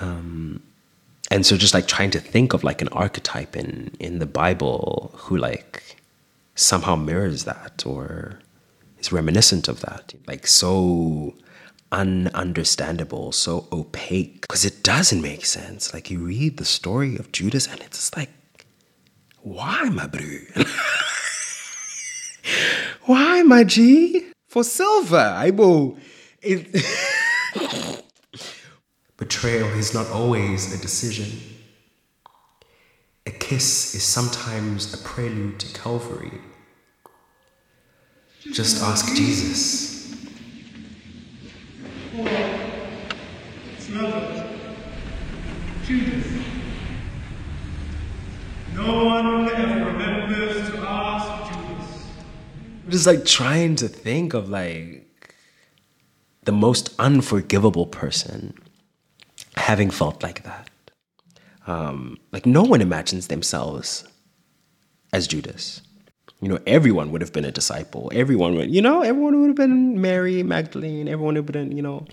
Um, 0.00 0.62
and 1.30 1.44
so 1.44 1.56
just 1.56 1.74
like 1.74 1.86
trying 1.86 2.10
to 2.12 2.20
think 2.20 2.52
of 2.52 2.62
like 2.62 2.82
an 2.82 2.88
archetype 2.88 3.56
in 3.56 3.90
in 3.98 4.18
the 4.18 4.26
Bible 4.26 5.12
who 5.16 5.36
like 5.36 5.96
somehow 6.54 6.96
mirrors 6.96 7.44
that 7.44 7.84
or 7.86 8.40
is 8.98 9.12
reminiscent 9.12 9.68
of 9.68 9.80
that. 9.80 10.14
Like 10.26 10.46
so 10.46 11.34
ununderstandable, 11.92 13.32
so 13.32 13.66
opaque. 13.72 14.42
Because 14.42 14.64
it 14.64 14.82
doesn't 14.82 15.22
make 15.22 15.46
sense. 15.46 15.92
Like 15.94 16.10
you 16.10 16.20
read 16.20 16.56
the 16.56 16.64
story 16.64 17.16
of 17.16 17.32
Judas 17.32 17.66
and 17.66 17.80
it's 17.80 18.16
like 18.16 18.30
why, 19.46 19.88
my 19.90 20.08
bro? 20.08 20.26
Why, 23.04 23.42
my 23.42 23.62
G? 23.62 24.32
For 24.48 24.64
silver, 24.64 25.16
I 25.16 25.50
will. 25.50 25.96
It 26.42 26.66
Betrayal 29.16 29.68
is 29.78 29.94
not 29.94 30.08
always 30.08 30.74
a 30.74 30.82
decision. 30.82 31.30
A 33.26 33.30
kiss 33.30 33.94
is 33.94 34.02
sometimes 34.02 34.92
a 34.92 34.98
prelude 35.04 35.60
to 35.60 35.72
Calvary. 35.78 36.40
Just 38.52 38.82
ask 38.82 39.14
Jesus. 39.14 40.12
It's 42.14 43.86
Judas. 45.86 46.36
No 48.76 49.04
one 49.04 49.15
Just 52.88 53.06
like 53.06 53.24
trying 53.24 53.76
to 53.76 53.88
think 53.88 54.34
of 54.34 54.48
like 54.48 55.06
the 56.44 56.52
most 56.52 56.94
unforgivable 56.98 57.86
person 57.86 58.54
having 59.56 59.90
felt 59.90 60.22
like 60.22 60.44
that. 60.44 60.70
Um, 61.66 62.18
like 62.30 62.46
no 62.46 62.62
one 62.62 62.80
imagines 62.80 63.26
themselves 63.26 64.06
as 65.12 65.26
Judas. 65.26 65.82
You 66.40 66.48
know, 66.48 66.58
everyone 66.66 67.10
would 67.10 67.22
have 67.22 67.32
been 67.32 67.44
a 67.44 67.50
disciple. 67.50 68.12
Everyone 68.14 68.54
would, 68.56 68.70
you 68.70 68.82
know, 68.82 69.02
everyone 69.02 69.40
would 69.40 69.48
have 69.48 69.56
been 69.56 70.00
Mary, 70.00 70.42
Magdalene, 70.42 71.08
everyone 71.08 71.34
would 71.34 71.44
have 71.44 71.52
been, 71.52 71.76
you 71.76 71.82
know. 71.82 72.06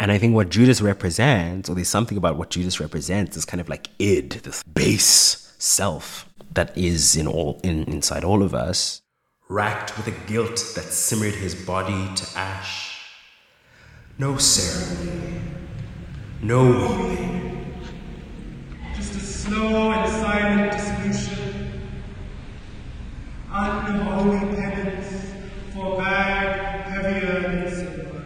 And 0.00 0.12
I 0.12 0.18
think 0.18 0.34
what 0.34 0.50
Judas 0.50 0.80
represents, 0.80 1.68
or 1.68 1.74
there's 1.74 1.88
something 1.88 2.18
about 2.18 2.36
what 2.36 2.50
Judas 2.50 2.80
represents, 2.80 3.36
is 3.36 3.44
kind 3.44 3.60
of 3.60 3.68
like 3.68 3.88
id, 3.98 4.30
this 4.42 4.62
base 4.62 5.52
self 5.58 6.28
that 6.52 6.76
is 6.76 7.16
in 7.16 7.26
all 7.26 7.60
in, 7.62 7.84
inside 7.84 8.24
all 8.24 8.42
of 8.42 8.54
us, 8.54 9.00
racked 9.48 9.96
with 9.96 10.06
a 10.06 10.26
guilt 10.26 10.72
that 10.74 10.84
simmered 10.84 11.34
his 11.34 11.54
body 11.54 12.14
to 12.14 12.38
ash. 12.38 13.00
No 14.18 14.36
ceremony, 14.36 15.40
no 16.42 17.08
weeping. 17.08 17.74
Just 18.94 19.14
a 19.14 19.20
slow 19.20 19.90
and 19.92 20.10
silent 20.10 20.72
dissolution. 20.72 21.80
Unholy 23.50 24.54
penance 24.54 25.32
for 25.72 25.96
bag 25.96 26.82
heavier 26.82 27.40
than 27.40 27.74
silver. 27.74 28.24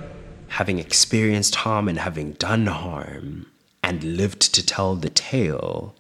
Having 0.48 0.80
experienced 0.80 1.54
harm 1.54 1.88
and 1.88 2.00
having 2.00 2.32
done 2.32 2.66
harm 2.66 3.46
and 3.80 4.02
lived 4.02 4.52
to 4.54 4.66
tell 4.66 4.96
the 4.96 5.11
tale, 5.11 5.94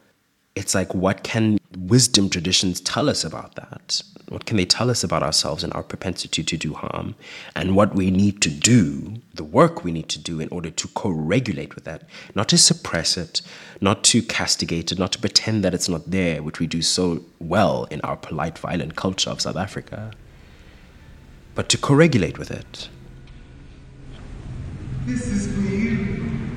it's 0.56 0.74
like, 0.74 0.94
what 0.94 1.22
can 1.22 1.58
wisdom 1.76 2.28
traditions 2.30 2.80
tell 2.80 3.08
us 3.08 3.24
about 3.24 3.54
that? 3.56 4.02
What 4.28 4.46
can 4.46 4.56
they 4.56 4.64
tell 4.64 4.90
us 4.90 5.04
about 5.04 5.22
ourselves 5.22 5.62
and 5.62 5.72
our 5.74 5.82
propensity 5.82 6.42
to 6.42 6.56
do 6.56 6.74
harm? 6.74 7.14
And 7.54 7.76
what 7.76 7.94
we 7.94 8.10
need 8.10 8.40
to 8.42 8.50
do, 8.50 9.16
the 9.34 9.44
work 9.44 9.84
we 9.84 9.92
need 9.92 10.08
to 10.10 10.18
do 10.18 10.40
in 10.40 10.48
order 10.48 10.70
to 10.70 10.88
co 10.88 11.10
regulate 11.10 11.74
with 11.74 11.84
that, 11.84 12.04
not 12.34 12.48
to 12.48 12.58
suppress 12.58 13.16
it, 13.16 13.42
not 13.80 14.04
to 14.04 14.22
castigate 14.22 14.92
it, 14.92 14.98
not 14.98 15.12
to 15.12 15.18
pretend 15.18 15.64
that 15.64 15.74
it's 15.74 15.88
not 15.88 16.10
there, 16.10 16.42
which 16.42 16.60
we 16.60 16.66
do 16.66 16.82
so 16.82 17.24
well 17.38 17.84
in 17.90 18.00
our 18.02 18.16
polite, 18.16 18.58
violent 18.58 18.96
culture 18.96 19.30
of 19.30 19.40
South 19.40 19.56
Africa, 19.56 20.12
but 21.54 21.68
to 21.68 21.78
co 21.78 21.94
regulate 21.94 22.38
with 22.38 22.50
it. 22.50 22.88
This 25.04 25.26
is 25.26 25.52
for 25.52 25.60
you. 25.60 26.51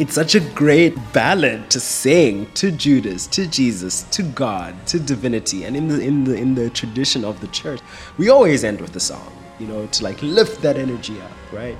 it's 0.02 0.16
such 0.16 0.34
a 0.34 0.39
great 0.39 0.95
ballad 1.14 1.70
to 1.70 1.80
sing 1.80 2.47
to 2.56 2.72
Judas, 2.72 3.28
to 3.28 3.45
Jesus, 3.45 4.02
to 4.10 4.24
God, 4.24 4.76
to 4.88 4.99
divinity. 4.99 5.64
And 5.66 5.78
in 5.78 5.88
the 5.89 5.99
in 5.99 6.24
the 6.24 6.34
in 6.34 6.56
the 6.56 6.72
tradition 6.72 7.24
of 7.24 7.39
the 7.39 7.45
church, 7.49 7.82
we 8.18 8.30
always 8.30 8.64
end 8.64 8.82
with 8.82 8.93
the 8.93 8.99
song, 8.99 9.32
you 9.60 9.68
know, 9.68 9.86
to 9.86 10.04
like 10.04 10.20
lift 10.24 10.64
that 10.64 10.76
energy 10.76 11.22
up, 11.22 11.54
right? 11.54 11.78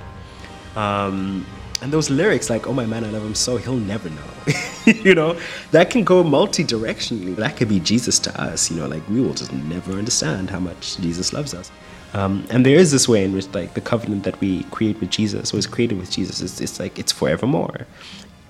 Um, 0.76 1.44
and 1.80 1.92
those 1.92 2.10
lyrics 2.10 2.48
like 2.48 2.68
oh 2.68 2.72
my 2.72 2.86
man 2.86 3.04
i 3.04 3.10
love 3.10 3.24
him 3.24 3.34
so 3.34 3.56
he'll 3.56 3.74
never 3.74 4.08
know 4.08 4.30
you 4.86 5.16
know 5.16 5.36
that 5.72 5.90
can 5.90 6.04
go 6.04 6.22
multi-directionally 6.22 7.34
that 7.34 7.56
could 7.56 7.68
be 7.68 7.80
jesus 7.80 8.20
to 8.20 8.30
us 8.40 8.70
you 8.70 8.76
know 8.76 8.86
like 8.86 9.02
we 9.08 9.20
will 9.20 9.34
just 9.34 9.52
never 9.52 9.94
understand 9.94 10.48
how 10.48 10.60
much 10.60 10.96
jesus 10.98 11.32
loves 11.32 11.54
us 11.54 11.72
um, 12.14 12.46
and 12.50 12.64
there 12.66 12.76
is 12.76 12.90
this 12.90 13.08
way 13.08 13.24
in 13.24 13.32
which 13.32 13.48
like 13.54 13.74
the 13.74 13.80
covenant 13.80 14.24
that 14.24 14.38
we 14.40 14.64
create 14.64 15.00
with 15.00 15.10
jesus 15.10 15.52
was 15.52 15.66
created 15.66 15.98
with 15.98 16.10
jesus 16.10 16.40
it's, 16.40 16.60
it's 16.60 16.80
like 16.80 16.98
it's 16.98 17.12
forevermore. 17.12 17.86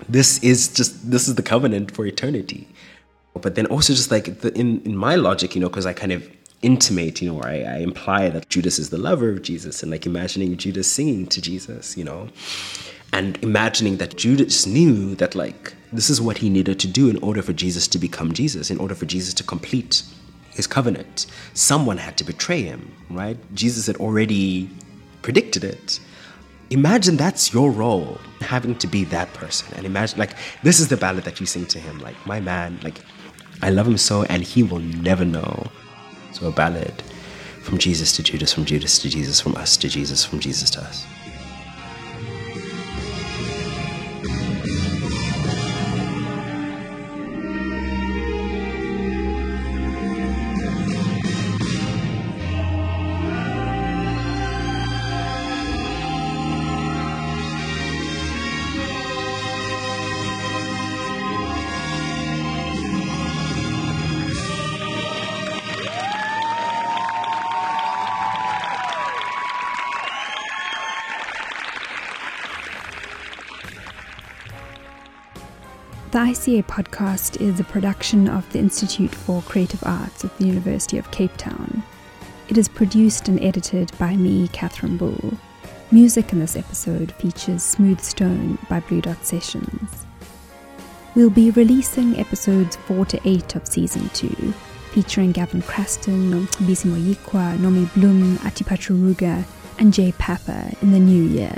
This 0.09 0.43
is 0.43 0.67
just 0.67 1.09
this 1.09 1.27
is 1.29 1.35
the 1.35 1.43
covenant 1.43 1.91
for 1.95 2.05
eternity. 2.05 2.67
But 3.41 3.55
then 3.55 3.65
also 3.67 3.93
just 3.93 4.11
like 4.11 4.41
the, 4.41 4.53
in, 4.53 4.81
in 4.81 4.95
my 4.95 5.15
logic 5.15 5.55
you 5.55 5.61
know 5.61 5.69
because 5.69 5.85
i 5.85 5.93
kind 5.93 6.11
of 6.11 6.29
intimate, 6.61 7.21
you 7.21 7.29
know, 7.29 7.39
or 7.39 7.47
I, 7.47 7.59
I, 7.61 7.77
imply 7.79 8.29
that 8.29 8.47
Judas 8.47 8.79
is 8.79 8.89
the 8.89 8.97
lover 8.97 9.29
of 9.29 9.41
Jesus 9.41 9.83
and 9.83 9.91
like 9.91 10.05
imagining 10.05 10.55
Judas 10.55 10.89
singing 10.89 11.27
to 11.27 11.41
Jesus, 11.41 11.97
you 11.97 12.05
know 12.05 12.29
and 13.13 13.41
imagining 13.43 13.97
that 13.97 14.17
Judas 14.17 14.65
knew 14.65 15.13
that 15.15 15.35
like 15.35 15.75
this 15.93 16.09
is 16.09 16.19
what 16.19 16.39
he 16.39 16.49
needed 16.49 16.79
to 16.79 16.87
do 16.87 17.09
in 17.09 17.17
order 17.17 17.43
for 17.43 17.53
Jesus 17.53 17.87
to 17.89 17.99
become 17.99 18.33
Jesus, 18.33 18.71
in 18.71 18.79
order 18.79 18.95
for 18.95 19.05
Jesus 19.05 19.33
to 19.35 19.43
complete 19.43 20.03
his 20.53 20.67
covenant. 20.67 21.25
Someone 21.53 21.97
had 21.97 22.17
to 22.17 22.23
betray 22.23 22.61
him, 22.61 22.91
right? 23.09 23.37
Jesus 23.53 23.87
had 23.87 23.97
already 23.97 24.69
predicted 25.21 25.63
it. 25.63 25.99
Imagine 26.69 27.17
that's 27.17 27.53
your 27.53 27.71
role, 27.71 28.19
having 28.41 28.75
to 28.75 28.87
be 28.87 29.03
that 29.05 29.33
person. 29.33 29.73
And 29.75 29.85
imagine, 29.85 30.17
like, 30.17 30.35
this 30.63 30.79
is 30.79 30.87
the 30.87 30.97
ballad 30.97 31.23
that 31.25 31.39
you 31.39 31.45
sing 31.45 31.65
to 31.67 31.79
him, 31.79 31.99
like, 31.99 32.15
my 32.25 32.39
man, 32.39 32.79
like, 32.83 32.99
I 33.61 33.69
love 33.69 33.87
him 33.87 33.97
so, 33.97 34.23
and 34.23 34.43
he 34.43 34.63
will 34.63 34.79
never 34.79 35.23
know. 35.23 35.67
So, 36.31 36.47
a 36.47 36.51
ballad 36.51 37.03
from 37.61 37.77
Jesus 37.77 38.15
to 38.17 38.23
Judas, 38.23 38.53
from 38.53 38.65
Judas 38.65 38.99
to 38.99 39.09
Jesus, 39.09 39.39
from 39.39 39.55
us 39.55 39.77
to 39.77 39.87
Jesus, 39.87 40.25
from 40.25 40.39
Jesus 40.39 40.69
to 40.71 40.81
us. 40.81 41.05
The 76.13 76.19
ICA 76.19 76.65
podcast 76.65 77.41
is 77.41 77.59
a 77.59 77.63
production 77.63 78.29
of 78.29 78.47
the 78.53 78.59
Institute 78.59 79.15
for 79.15 79.41
Creative 79.41 79.83
Arts 79.83 80.23
at 80.23 80.37
the 80.37 80.45
University 80.45 80.99
of 80.99 81.09
Cape 81.09 81.35
Town. 81.37 81.81
It 82.49 82.55
is 82.59 82.69
produced 82.69 83.29
and 83.29 83.43
edited 83.43 83.91
by 83.97 84.15
me, 84.15 84.47
Catherine 84.49 84.95
Boulle. 84.95 85.35
Music 85.89 86.31
in 86.31 86.37
this 86.37 86.55
episode 86.55 87.13
features 87.13 87.63
Smooth 87.63 87.99
Stone 87.99 88.59
by 88.69 88.81
Blue 88.81 89.01
Dot 89.01 89.25
Sessions. 89.25 90.05
We'll 91.15 91.31
be 91.31 91.49
releasing 91.49 92.19
episodes 92.19 92.75
4 92.75 93.05
to 93.05 93.19
8 93.27 93.55
of 93.55 93.67
season 93.67 94.07
2, 94.09 94.53
featuring 94.91 95.31
Gavin 95.31 95.63
Krastin, 95.63 96.29
Nomcebisi 96.29 96.91
Moyikwa, 96.91 97.57
Nomi 97.57 97.91
Bloom, 97.95 98.37
Athi-Patra 98.43 98.95
Ruga, 98.95 99.43
and 99.79 99.91
Jay 99.91 100.11
Pather 100.11 100.79
in 100.83 100.91
the 100.91 100.99
new 100.99 101.23
year. 101.23 101.57